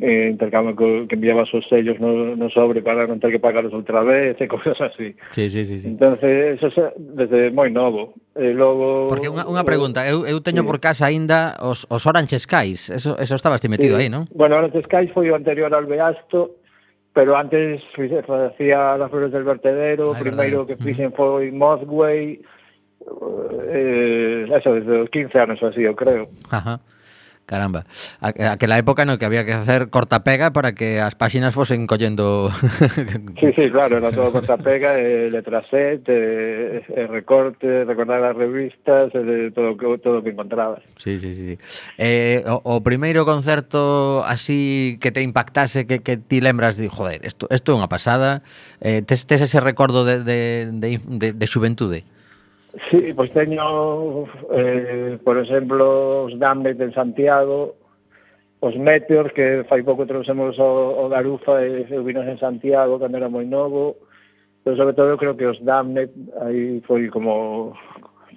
[0.00, 3.74] eh, intercambio co, que enviabas os sellos no, no sobre para non ter que pagarlos
[3.74, 5.14] outra vez e cousas así.
[5.34, 5.86] Sí, sí, sí, sí.
[5.90, 8.14] Entonces, eso xa, desde moi novo.
[8.38, 10.68] E logo Porque unha, unha pregunta, eu, eu teño sí.
[10.70, 14.06] por casa aínda os, os Orange Skies, eso, eso estabas ti metido sí.
[14.06, 14.30] aí, non?
[14.30, 16.57] Bueno, Orange Skies foi o anterior al Beasto,
[17.18, 17.82] pero antes
[18.28, 20.78] facía das flores del vertedero, Ay, primeiro verdade.
[20.78, 22.38] que fixen foi Mothway,
[23.66, 26.28] eh, eso, desde os 15 anos así, eu creo.
[26.48, 26.78] Ajá.
[27.48, 27.86] Caramba,
[28.20, 32.52] aquela época no que había que hacer cortapega para que as páxinas fosen collendo...
[33.40, 39.08] sí, sí, claro, era todo cortapega, eh, letra set, eh, eh, recorte, recordar as revistas,
[39.16, 40.84] eh, todo o todo que encontrabas.
[41.00, 41.56] Sí, sí, sí.
[41.96, 47.24] Eh, o, o primeiro concerto así que te impactase, que, que ti lembras, de, joder,
[47.24, 48.44] isto é unha pasada,
[48.84, 52.04] eh, tes, tes ese recordo de, de, de, de, de xuventude?
[52.90, 57.76] Sí, pois teño, eh, por exemplo, os Dambes en Santiago,
[58.60, 63.16] os Meteors, que fai pouco trouxemos o, o Garufa e, eu vinos en Santiago cando
[63.16, 63.96] era moi novo,
[64.64, 66.12] pero sobre todo eu creo que os Damned
[66.44, 67.72] aí foi como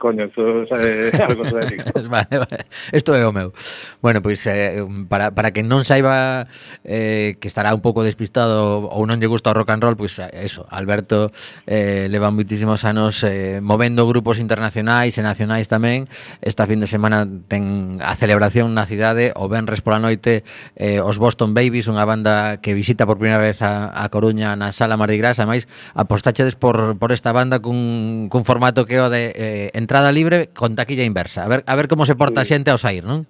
[0.02, 0.42] coño, isto
[0.74, 1.46] é algo
[2.10, 2.66] vale, vale.
[2.92, 3.54] Isto é o meu.
[4.02, 6.50] Bueno, pois eh, um, para, para que non saiba
[6.82, 10.18] eh, que estará un pouco despistado ou non lle gusta o rock and roll, pois
[10.18, 11.30] eh, eso, Alberto
[11.70, 16.10] eh, leva moitísimos anos eh, movendo grupos internacionais e nacionais tamén.
[16.42, 20.42] Esta fin de semana ten a celebración na cidade o Benres pola noite
[20.74, 24.74] eh, os Boston Babies, unha banda que visita por primeira vez a, a Coruña na
[24.74, 29.30] Sala Mardi Gras, ademais apostachedes por, por esta banda cun, cun formato que o de
[29.38, 31.44] eh, entre entrada libre con taquilla inversa.
[31.44, 32.56] A ver, a ver como se porta a sí.
[32.56, 33.28] xente ao sair, non?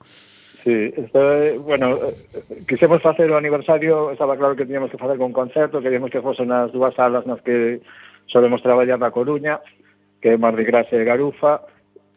[0.62, 2.14] Sí, está, bueno, eh,
[2.70, 6.46] quisemos facer o aniversario, estaba claro que teníamos que facer con concerto, queríamos que fose
[6.46, 7.82] nas dúas salas nas que
[8.30, 9.58] solemos traballar na Coruña,
[10.22, 11.66] que é Mardi Gras e Garufa,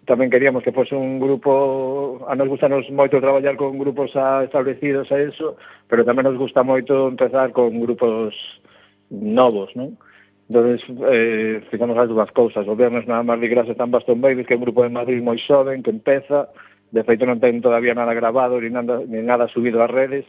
[0.05, 4.13] tamén queríamos que fose un grupo, a nos gustanos moito traballar con grupos
[4.45, 5.57] establecidos a eso,
[5.89, 8.37] pero tamén nos gusta moito empezar con grupos
[9.09, 9.97] novos, non?
[10.49, 12.69] Entonces, eh, ficamos as dúas cousas.
[12.69, 15.41] O viernes na máis Gras están Baston Babies, que é un grupo de Madrid moi
[15.41, 16.53] xoven, que empeza,
[16.93, 20.29] de feito non ten todavía nada grabado, ni nada, ni nada subido ás redes,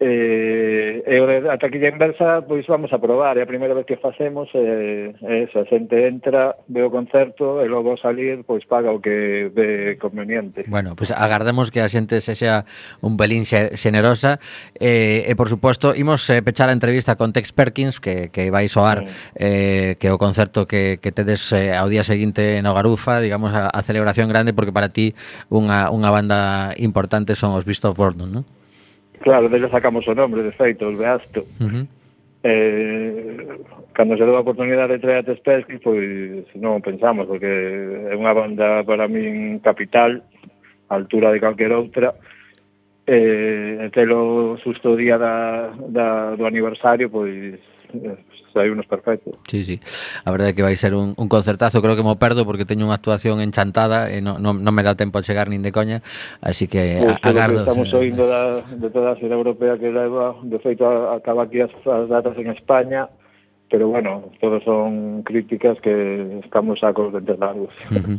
[0.00, 1.18] Eh, e
[1.50, 5.10] a taquilla inversa pois vamos a probar, é a primeira vez que facemos eh,
[5.42, 9.98] eso, a xente entra ve o concerto e logo salir pois paga o que ve
[9.98, 12.62] conveniente Bueno, pois pues agardemos que a xente se xa
[13.02, 14.38] un pelín xenerosa
[14.78, 18.70] eh, e por suposto, imos eh, pechar a entrevista con Tex Perkins que, que vai
[18.70, 19.10] soar sí.
[19.34, 23.66] eh, que o concerto que, que tedes eh, ao día seguinte no Garufa, digamos a,
[23.66, 25.18] a celebración grande porque para ti
[25.50, 28.57] unha, unha banda importante son os Beast of Bourdon, non?
[29.20, 31.46] Claro, dele sacamos o nombre, de feito, o Beasto.
[31.60, 31.86] Uh -huh.
[32.44, 33.58] Eh,
[33.92, 37.50] cando se deu a oportunidade de traer a Tespesky, pois non pensamos, porque
[38.08, 40.22] é unha banda para min capital,
[40.86, 42.14] a altura de calquer outra,
[43.10, 47.58] eh, telo susto día da, da, do aniversario, pois
[47.90, 48.18] eh,
[48.60, 49.38] hai unos perfectos.
[49.46, 49.76] Sí, sí.
[50.26, 52.84] A verdade é que vai ser un, un concertazo, creo que mo perdo porque teño
[52.84, 55.70] unha actuación enchantada eh, e non, non, non me dá tempo a chegar nin de
[55.70, 56.02] coña,
[56.42, 57.64] así que pues, agardo.
[57.64, 61.62] Que estamos oindo da, de toda a xera europea que leva, de feito acaba aquí
[61.62, 63.08] as, as datas en España,
[63.70, 67.68] pero bueno, todos son críticas que estamos a de enterrados.
[67.90, 68.18] Uh.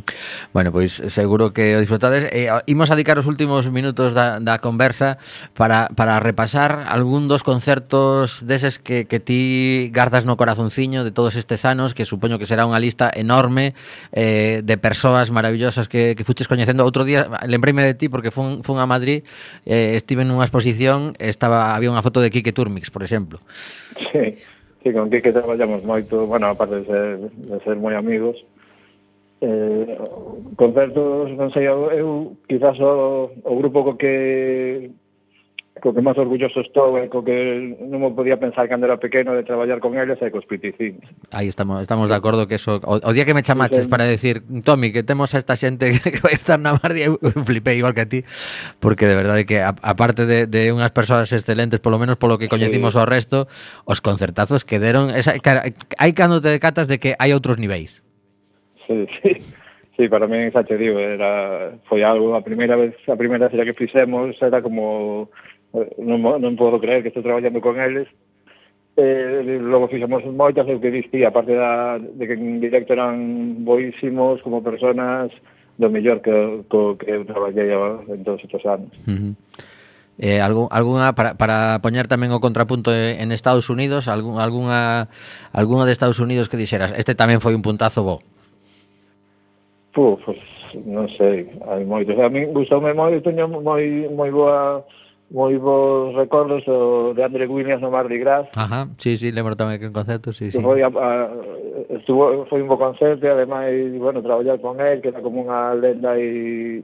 [0.52, 2.28] Bueno, pois pues, seguro que o disfrutades.
[2.32, 5.18] Eh, imos a dedicar os últimos minutos da, da conversa
[5.54, 11.34] para, para repasar algún dos concertos deses que, que ti gardas no corazonciño de todos
[11.34, 13.74] estes anos, que supoño que será unha lista enorme
[14.14, 16.86] eh, de persoas maravillosas que, que fuches coñecendo.
[16.86, 19.26] Outro día lembreime de ti porque fun, fun a Madrid,
[19.66, 23.42] eh, estive nunha exposición, estaba había unha foto de Quique Turmix, por exemplo.
[24.14, 24.38] Sí.
[24.82, 28.40] Sí, con Quique traballamos moito, bueno, aparte de ser, de ser moi amigos,
[29.44, 29.92] eh,
[30.56, 32.08] concertos, non sei, eu, eu
[32.48, 34.88] quizás o, o grupo co que
[35.78, 39.32] co que máis orgulloso estou e co que non me podía pensar cando era pequeno
[39.32, 40.98] de traballar con eles e cos piticins.
[41.30, 44.42] Aí estamos, estamos de acordo que eso, o, o día que me chamaches para decir,
[44.66, 47.16] Tommy, que temos a esta xente que vai estar na Mardia, eu
[47.46, 48.26] flipei igual que a ti,
[48.82, 52.98] porque de verdade que aparte de, de unhas persoas excelentes, polo menos polo que coñecimos
[52.98, 53.00] sí.
[53.00, 53.38] o resto,
[53.86, 55.64] os concertazos que deron, esa, cara,
[55.96, 58.02] hai cando te decatas de que hai outros niveis.
[58.90, 59.38] Sí, sí.
[60.00, 63.60] Sí, para mí xa te digo, era, foi algo, a primeira vez, a primeira vez
[63.68, 65.28] que fixemos era como
[65.98, 68.10] non, non podo creer que estou traballando con eles,
[68.96, 74.42] eh, logo fixemos moitas o que diste, aparte da, de que en directo eran boísimos
[74.42, 75.30] como personas
[75.80, 78.92] do mellor que, co, que eu traballei en todos estes anos.
[79.08, 79.34] Uh -huh.
[80.20, 85.08] Eh, algún, alguna para, para poñer tamén o contrapunto en Estados Unidos, algún, alguna
[85.56, 88.20] alguna de Estados Unidos que dixeras, este tamén foi un puntazo bo.
[89.96, 90.36] Puf, pues,
[90.84, 92.20] non sei, hai moitos.
[92.20, 94.84] A mí gustoume moi, teño moi moi boa
[95.30, 98.48] moi bons recordos do, de Andre Williams no Mardi Gras.
[98.56, 100.58] Ajá, sí, sí, lembro tamén que un concerto, sí, sí.
[100.58, 101.30] Foi, a, a,
[101.94, 105.70] estuvo, foi un bo concerto e ademais, bueno, traballar con él, que era como unha
[105.78, 106.82] lenda e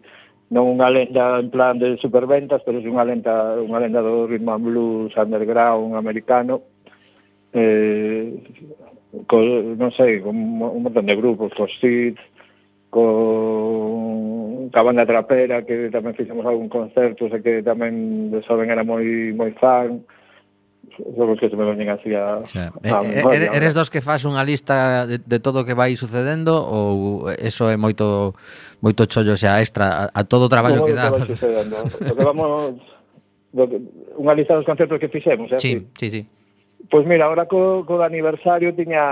[0.55, 4.47] non unha lenda en plan de superventas, pero é unha lenda, unha lenda do rhythm
[4.47, 6.63] and blues underground americano.
[7.51, 8.31] Eh,
[9.27, 9.43] co,
[9.75, 12.23] non sei, con un montón de grupos, cos Seeds,
[12.95, 14.36] con
[14.73, 19.53] Cabana Trapera, que tamén fixemos algún concerto, sei que tamén de Soben era moi moi
[19.57, 20.05] fan,
[21.17, 23.91] Logo que se me veñen así a, o sea, a, eh, memoria, eres, eres dos
[23.91, 28.33] que faz unha lista de, de todo o que vai sucedendo ou eso é moito
[28.81, 31.13] moito chollo, xa, sea, extra a, a todo o traballo que dá.
[31.13, 31.77] Todo sucedendo.
[31.85, 32.81] o que vamos
[34.17, 35.61] unha lista dos concertos que fixemos, eh?
[35.61, 36.23] Sí, sí, sí.
[36.89, 39.05] Pois pues mira, agora co, co aniversario tiña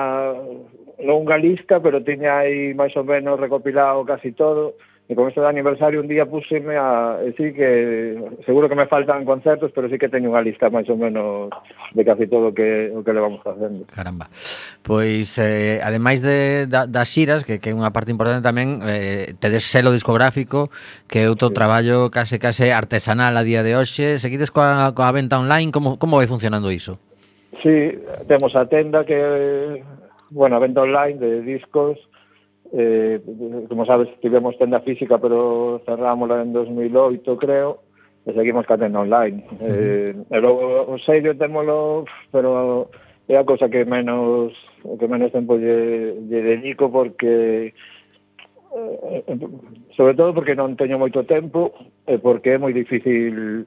[1.04, 5.40] non unha lista, pero tiña aí máis ou menos recopilado casi todo e con este
[5.40, 9.98] de aniversario un día puseme a sí que seguro que me faltan concertos, pero sí
[10.00, 11.52] que teño unha lista máis ou menos
[11.92, 13.84] de casi todo o que o que le vamos facendo.
[13.92, 14.32] Caramba.
[14.80, 19.36] Pois eh ademais de da, das xiras, que que é unha parte importante tamén, eh
[19.36, 20.72] tedes selo discográfico,
[21.04, 21.56] que é outro sí.
[21.60, 24.16] traballo case case artesanal a día de hoxe.
[24.16, 26.96] Seguides coa coa venta online, como como vai funcionando iso?
[27.60, 27.92] Sí,
[28.24, 29.84] temos a tenda que
[30.32, 32.00] bueno, a venta online de discos
[32.76, 33.20] eh,
[33.68, 37.78] como sabes, tivemos tenda física, pero cerrámosla en 2008, creo,
[38.26, 39.44] e seguimos ca tenda online.
[39.46, 39.68] Uh -huh.
[39.68, 42.90] eh, e logo, o sello témolo, pero
[43.28, 44.52] é a cosa que menos
[44.82, 47.72] que menos tempo lle, lle dedico porque
[48.74, 49.38] eh, eh
[49.96, 51.72] sobre todo porque non teño moito tempo
[52.08, 53.64] e porque é moi difícil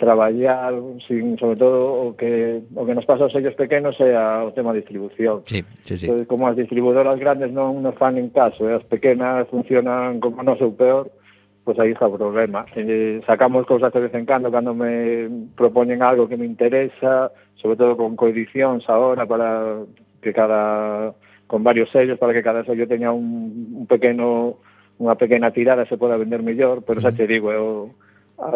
[0.00, 0.72] traballar
[1.06, 4.50] sin sobre todo o que o que nos pasa aos sellos pequenos é a, o
[4.56, 5.44] tema de distribución.
[5.44, 6.06] Sí, sí, sí.
[6.08, 10.40] Entonces, como as distribuidoras grandes non nos fan en caso, e as pequenas funcionan como
[10.40, 11.12] non ou peor,
[11.68, 12.64] pois aí está o problema.
[12.72, 17.28] Eh, sacamos cousas de vez en cando cando me propoñen algo que me interesa,
[17.60, 19.84] sobre todo con coedicións agora para
[20.24, 21.12] que cada
[21.44, 24.56] con varios sellos para que cada sello teña un, un pequeno
[24.96, 28.09] unha pequena tirada se poda vender mellor, pero xa te digo, eu eh,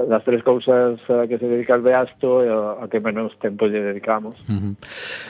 [0.09, 3.85] das tres cousas a que se dedica o Beasto e a que menos tempo lle
[3.85, 4.33] dedicamos.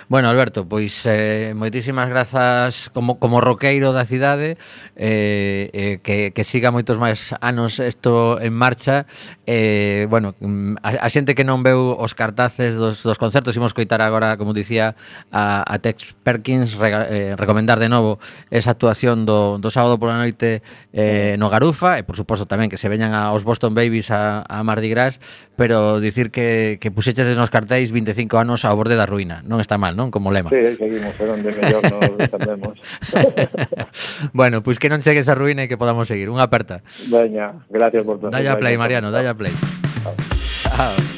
[0.07, 4.55] Bueno, Alberto, pois eh, moitísimas grazas como, como roqueiro da cidade
[4.95, 9.11] eh, eh, que, que siga moitos máis anos isto en marcha
[9.43, 10.39] eh, bueno,
[10.83, 14.55] a, a xente que non veu os cartaces dos, dos concertos imos coitar agora, como
[14.55, 14.95] dicía
[15.35, 18.23] a, a Tex Perkins rega, eh, recomendar de novo
[18.55, 20.63] esa actuación do, do sábado pola noite
[20.95, 24.63] eh, no Garufa e por suposto tamén que se veñan aos Boston Babies a a
[24.63, 25.21] Mardi Gras,
[25.57, 29.43] pero dicir que, que puxeches nos cartéis 25 anos ao borde da ruína.
[29.47, 30.13] Non está mal, non?
[30.13, 30.51] Como lema.
[30.53, 32.77] Sí, seguimos, é onde mellor nos entendemos.
[34.37, 36.29] bueno, pois pues que non chegues a ruína e que podamos seguir.
[36.29, 36.85] Unha aperta.
[37.09, 38.33] Veña, gracias por todo.
[38.33, 39.53] Dalla play, Mariano, dalla play.
[40.65, 41.14] Chao.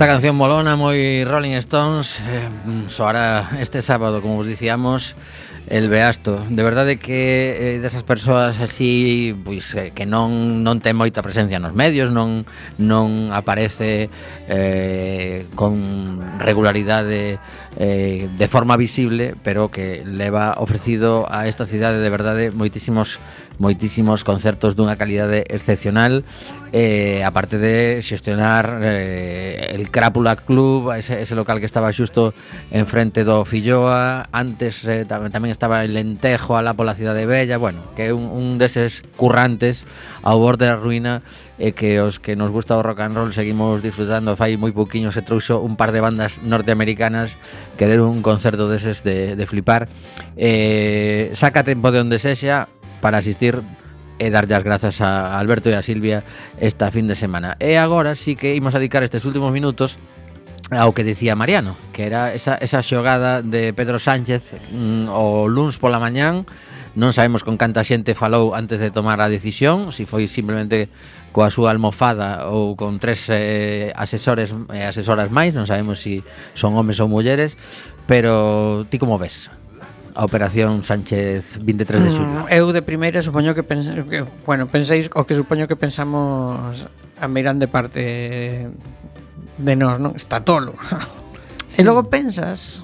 [0.00, 2.48] Esta canción molona, moi Rolling Stones, eh,
[2.88, 5.12] soará este sábado, como vos dicíamos,
[5.68, 6.40] el Beasto.
[6.48, 11.60] De verdade que eh, desas persoas así pois eh, que non non ten moita presencia
[11.60, 12.48] nos medios, non
[12.80, 14.08] non aparece
[14.48, 17.36] eh, con regularidade
[17.76, 23.20] eh, de forma visible, pero que leva ofrecido a esta cidade de verdade moitísimos
[23.60, 26.24] moitísimos concertos dunha calidade excepcional
[26.72, 32.32] eh, aparte de xestionar eh, el Crápula Club ese, ese local que estaba xusto
[32.72, 37.84] enfrente do Filloa antes eh, tam tamén estaba el Lentejo alá pola cidade bella bueno,
[37.92, 39.84] que un, un deses currantes
[40.24, 41.20] ao borde da ruína
[41.60, 44.32] e que os que nos gusta o rock and roll seguimos disfrutando.
[44.32, 47.36] Fai moi pouquiño se trouxo un par de bandas norteamericanas
[47.76, 49.84] que deron un concerto deses de, de flipar.
[50.40, 53.60] Eh, saca tempo de onde sexa, para asistir
[54.20, 56.20] e darlle as grazas a Alberto e a Silvia
[56.60, 57.56] esta fin de semana.
[57.56, 59.96] E agora sí que imos a dedicar estes últimos minutos
[60.70, 65.80] ao que dicía Mariano, que era esa, esa xogada de Pedro Sánchez mm, o luns
[65.80, 66.46] pola mañán,
[66.94, 70.90] non sabemos con canta xente falou antes de tomar a decisión, se si foi simplemente
[71.30, 76.22] coa súa almofada ou con tres eh, asesores e eh, asesoras máis, non sabemos se
[76.22, 76.26] si
[76.58, 77.54] son homes ou mulleres,
[78.10, 79.50] pero ti como ves?
[80.14, 82.40] a Operación Sánchez 23 de mm, xullo.
[82.44, 86.86] Mm, eu de primeira supoño que, pense, que bueno, penséis o que supoño que pensamos
[87.20, 88.68] a Meirán de parte
[89.60, 90.16] de nós, non?
[90.16, 90.74] Está tolo.
[91.78, 92.82] E logo pensas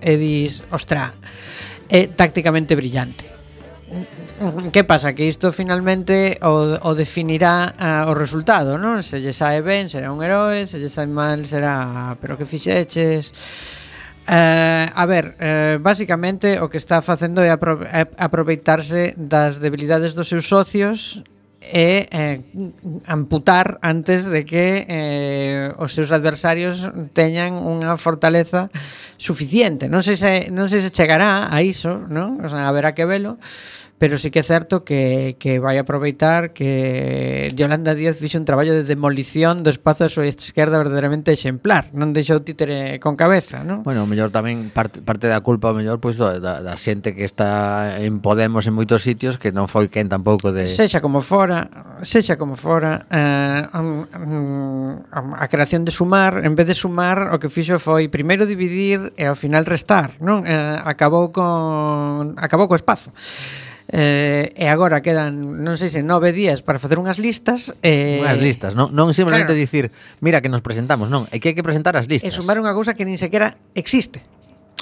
[0.00, 1.12] e dis, ostra,
[1.90, 3.26] é tácticamente brillante.
[4.72, 5.12] Que pasa?
[5.12, 9.04] Que isto finalmente o, o definirá uh, o resultado, non?
[9.04, 11.74] Se lle sae ben, será un heroe, se lle sae mal, será...
[11.84, 13.30] Ah, pero que fixeches
[14.26, 20.16] Eh, a ver, eh, basicamente o que está facendo é, apro é aproveitarse das debilidades
[20.16, 21.20] dos seus socios
[21.60, 22.40] e eh,
[23.04, 28.72] amputar antes de que eh, os seus adversarios teñan unha fortaleza
[29.20, 29.92] suficiente.
[29.92, 32.40] Non sei se, non sei se chegará a iso, non?
[32.40, 33.36] O sea, haberá que velo,
[33.98, 38.74] pero sí que é certo que, que vai aproveitar que Yolanda Díaz fixe un traballo
[38.74, 43.86] de demolición do espazo da súa esquerda verdadeiramente exemplar, non deixou títere con cabeza, non?
[43.86, 47.22] Bueno, o mellor tamén parte, parte da culpa o mellor pois da, da xente que
[47.22, 51.70] está en Podemos en moitos sitios que non foi quen tampouco de Sexa como fora,
[52.02, 57.38] sexa como fora, eh, a, a, a creación de Sumar, en vez de sumar o
[57.38, 60.42] que fixo foi primeiro dividir e ao final restar, non?
[60.42, 63.14] Eh, acabou con acabou co espazo.
[63.94, 68.18] Eh, e agora quedan, non sei se nove días para facer unhas listas eh...
[68.18, 69.62] Unhas listas, non, non simplemente claro.
[69.62, 72.26] dicir Mira que nos presentamos, non, é que hai que presentar as listas.
[72.26, 74.18] E sumar unha cousa que nin sequera existe.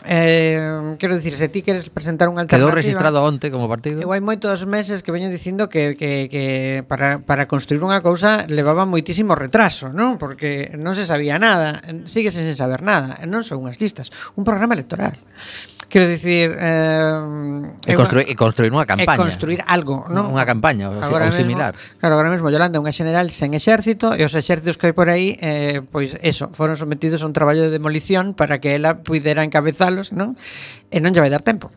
[0.05, 4.03] Eh, quero dicir, se ti queres presentar unha alternativa Quedou registrado onte como partido.
[4.03, 6.45] Eu hai moitos meses que veño dicindo que, que, que
[6.89, 10.19] para, para construir unha cousa Levaba moitísimo retraso non?
[10.19, 13.21] Porque non se sabía nada Síguese sen saber nada.
[13.31, 15.15] Non son unhas listas, un programa electoral.
[15.93, 16.57] Quero dicir...
[16.59, 19.13] Eh, e, construir, e construir unha campaña.
[19.13, 20.33] E construir algo, non?
[20.33, 21.77] Unha campaña ou, agora ou similar.
[21.77, 24.97] Mesmo, claro, agora mesmo Yolanda é unha general sen exército e os exércitos que hai
[24.97, 29.05] por aí, eh, pois eso, foron sometidos a un traballo de demolición para que ela
[29.05, 30.33] pudera encabezalos, non?
[30.89, 31.69] E non lle vai dar tempo.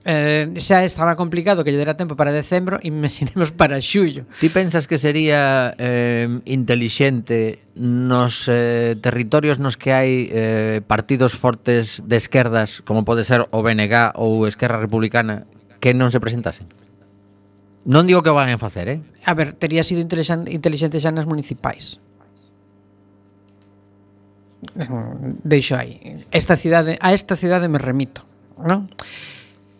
[0.00, 4.88] Eh, xa estaba complicado que lle dera tempo para decembro Imaginemos para xullo Ti pensas
[4.88, 12.80] que sería eh, intelixente nos eh, territorios nos que hai eh, partidos fortes de esquerdas
[12.80, 15.44] Como pode ser o BNG ou Esquerra Republicana
[15.84, 16.64] Que non se presentasen?
[17.84, 19.04] Non digo que o van a facer, eh?
[19.28, 22.00] A ver, tería sido intelixente xa nas municipais
[25.44, 28.24] Deixo aí esta cidade, A esta cidade me remito
[28.56, 28.88] Non?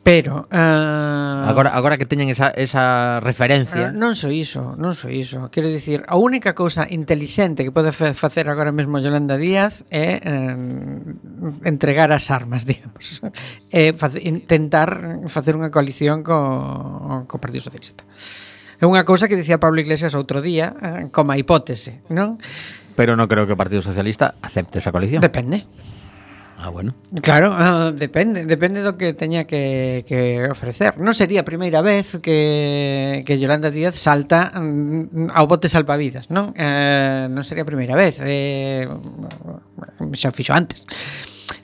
[0.02, 3.92] Pero uh, agora agora que teñen esa esa referencia.
[3.92, 5.52] Uh, non sou iso, non sou iso.
[5.52, 11.68] Quero dicir, a única cousa intelixente que pode facer agora mesmo Yolanda Díaz é uh,
[11.68, 13.20] entregar as armas, digamos.
[13.68, 18.00] É facer, intentar facer unha coalición co co Partido Socialista.
[18.80, 22.40] É unha cousa que dicía Pablo Iglesias outro día, eh, uh, como a hipótese, non?
[22.96, 25.20] Pero non creo que o Partido Socialista acepte esa coalición.
[25.20, 25.68] Depende.
[26.62, 26.94] Ah, bueno.
[27.22, 31.00] Claro, uh, depende, depende do que teña que, que ofrecer.
[31.00, 36.52] Non sería a primeira vez que, que Yolanda Díaz salta mm, ao bote salvavidas, non?
[36.52, 38.20] Eh, non sería a primeira vez.
[38.20, 38.84] Eh,
[40.12, 40.84] xa fixo antes.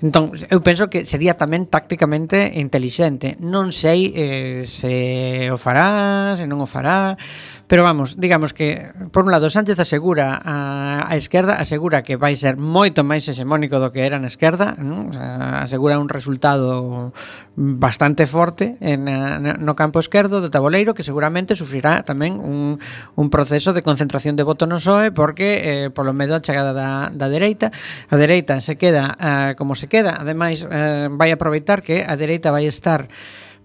[0.00, 3.36] Entón, eu penso que sería tamén tácticamente intelixente.
[3.40, 7.20] Non sei eh, se o fará, se non o fará,
[7.66, 12.38] Pero vamos, digamos que, por un lado, Sánchez asegura a, a esquerda, asegura que vai
[12.38, 15.10] ser moito máis hexemónico do que era na esquerda, non?
[15.10, 17.10] O sea, asegura un resultado
[17.58, 22.78] bastante forte en, eh, no campo esquerdo do tabuleiro, que seguramente sufrirá tamén un,
[23.18, 27.10] un proceso de concentración de voto no PSOE, porque, eh, polo medo, a chegada da,
[27.10, 27.74] da dereita,
[28.06, 32.54] a dereita se queda eh, como se queda, ademais, eh, vai aproveitar que a dereita
[32.54, 33.10] vai estar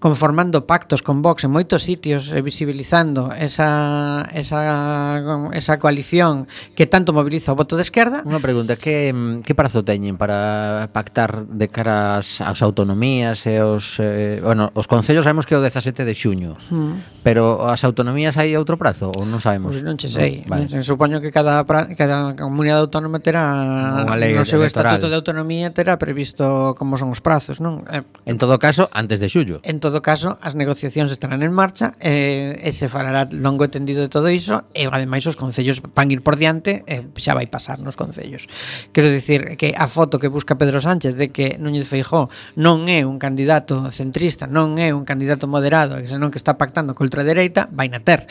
[0.01, 5.21] conformando pactos con Vox en moitos sitios e visibilizando esa, esa,
[5.53, 8.25] esa coalición que tanto moviliza o voto de esquerda.
[8.25, 9.13] Unha pregunta, que,
[9.45, 14.01] que prazo teñen para pactar de cara ás, ás autonomías e os...
[14.01, 17.21] Eh, bueno, os concellos sabemos que é o 17 de xuño, mm.
[17.21, 19.69] pero as autonomías hai outro prazo ou non sabemos?
[19.69, 20.81] Pois pues non che sei, no, vale.
[20.81, 24.97] supoño que cada, pra, cada comunidade autónoma terá lei no seu electoral.
[24.97, 27.85] estatuto de autonomía terá previsto como son os prazos, non?
[27.85, 29.61] Eh, en todo caso, antes de xullo.
[29.61, 33.69] En todo todo caso, as negociacións estarán en marcha e, e se falará longo e
[33.69, 37.51] tendido de todo iso e ademais os concellos van ir por diante e xa vai
[37.51, 38.47] pasar nos concellos.
[38.95, 43.03] Quero dicir que a foto que busca Pedro Sánchez de que Núñez Feijó non é
[43.03, 47.91] un candidato centrista, non é un candidato moderado, senón que está pactando co ultradereita, vai
[47.91, 48.23] na ter.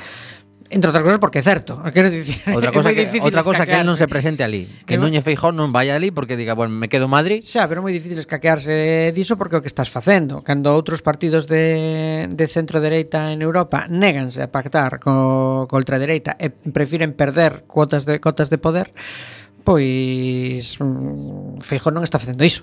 [0.71, 2.39] Entre outras cousas porque é certo, quero dicir.
[2.55, 5.51] Outra cosa que outra cosa que él non se presente ali, que é Núñez Feijóo
[5.51, 7.43] non vaya ali porque diga, bueno, me quedo en Madrid.
[7.43, 11.51] Xa, pero é moi difícil escaquearse diso porque o que estás facendo, cando outros partidos
[11.51, 17.67] de, de centro dereita en Europa néganse a pactar co, co ultradereita e prefiren perder
[17.67, 18.95] cuotas de cotas de poder,
[19.67, 22.63] pois mm, Feijóo non está facendo iso.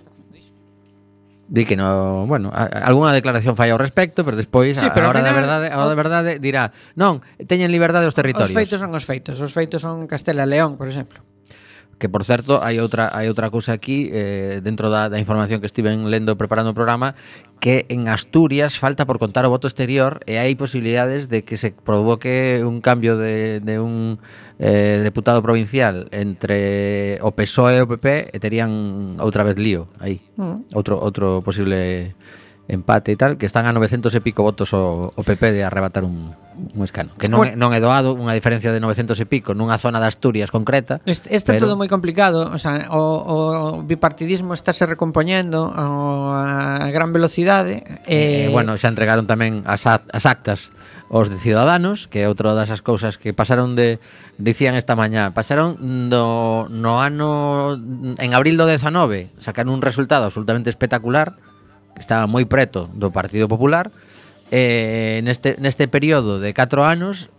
[1.48, 5.16] Di que no, bueno, a, algunha declaración fai ao respecto, pero despois sí, pero a
[5.16, 8.52] hora final, da verdade, a hora da verdade dirá, non, teñen liberdade os territorios.
[8.52, 11.24] Os feitos son os feitos, os feitos son Castela e León, por exemplo.
[11.98, 15.66] Que por certo, hai outra hai outra cousa aquí eh, dentro da, da información que
[15.66, 17.18] estiven lendo preparando o programa
[17.58, 21.74] que en Asturias falta por contar o voto exterior e hai posibilidades de que se
[21.74, 24.22] provoque un cambio de, de un
[24.62, 30.22] eh, deputado provincial entre o PSOE e o PP e terían outra vez lío aí.
[30.38, 30.78] Mm.
[30.78, 32.14] Outro outro posible
[32.68, 36.06] empate e tal, que están a 900 e pico votos o, o PP de arrebatar
[36.06, 37.54] un un escano, que non, bueno.
[37.54, 41.00] é, non é doado unha diferencia de 900 e pico nunha zona de Asturias concreta.
[41.06, 41.70] Este, este pero...
[41.70, 43.38] todo moi complicado, o, sea, o, o
[43.86, 47.86] bipartidismo estáse recompoñendo a gran velocidade.
[48.10, 48.46] E, eh...
[48.46, 50.74] eh, bueno, xa entregaron tamén as, as actas
[51.10, 54.04] os de Ciudadanos, que é outra das as cousas que pasaron de
[54.36, 55.80] dicían esta mañá, pasaron
[56.12, 57.80] do no ano
[58.20, 61.40] en abril do 19, sacaron un resultado absolutamente espectacular,
[61.96, 63.88] que estaba moi preto do Partido Popular,
[64.52, 67.30] eh, neste, neste período de 4 anos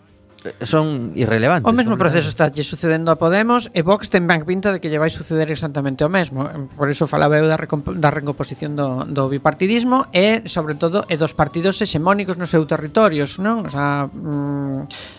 [0.44, 1.66] eh, son irrelevantes.
[1.66, 4.92] O mesmo proceso está lle sucedendo a Podemos e Vox ten ben pinta de que
[4.92, 6.46] lle vai suceder exactamente o mesmo.
[6.46, 11.16] Eh, por iso falaba eu da, da recomposición do, do bipartidismo e, sobre todo, e
[11.16, 13.66] dos partidos hexemónicos nos seus territorios, non?
[13.66, 15.18] O sea, mm,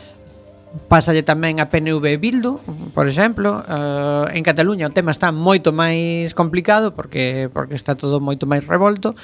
[0.85, 2.61] Pásalle tamén a PNV e Bildu,
[2.93, 8.21] por exemplo, uh, en Cataluña o tema está moito máis complicado porque porque está todo
[8.21, 9.17] moito máis revolto,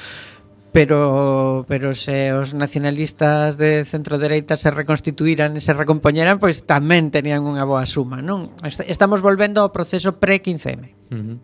[0.76, 7.16] pero pero se os nacionalistas de centro dereita se reconstituíran e se recompoñeran, pois tamén
[7.16, 8.52] tenían unha boa suma, non?
[8.84, 10.84] Estamos volvendo ao proceso pre-15M.
[10.84, 11.38] Uh -huh.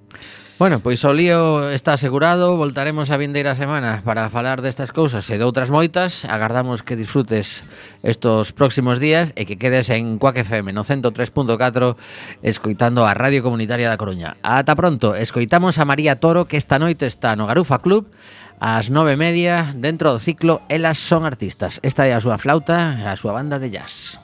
[0.62, 5.40] Bueno, pois o lío está asegurado, voltaremos a vindeira semana para falar destas cousas e
[5.40, 6.22] de outras moitas.
[6.30, 7.66] Agardamos que disfrutes
[8.06, 11.98] estos próximos días e que quedes en Cuac FM no 103.4
[12.46, 14.38] escoitando a Radio Comunitaria da Coruña.
[14.46, 18.14] Ata pronto, escoitamos a María Toro que esta noite está no Garufa Club
[18.62, 21.82] As nove e media, dentro do ciclo, elas son artistas.
[21.82, 24.22] Esta é a súa flauta, a súa banda de jazz.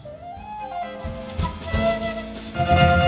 [2.57, 3.06] Música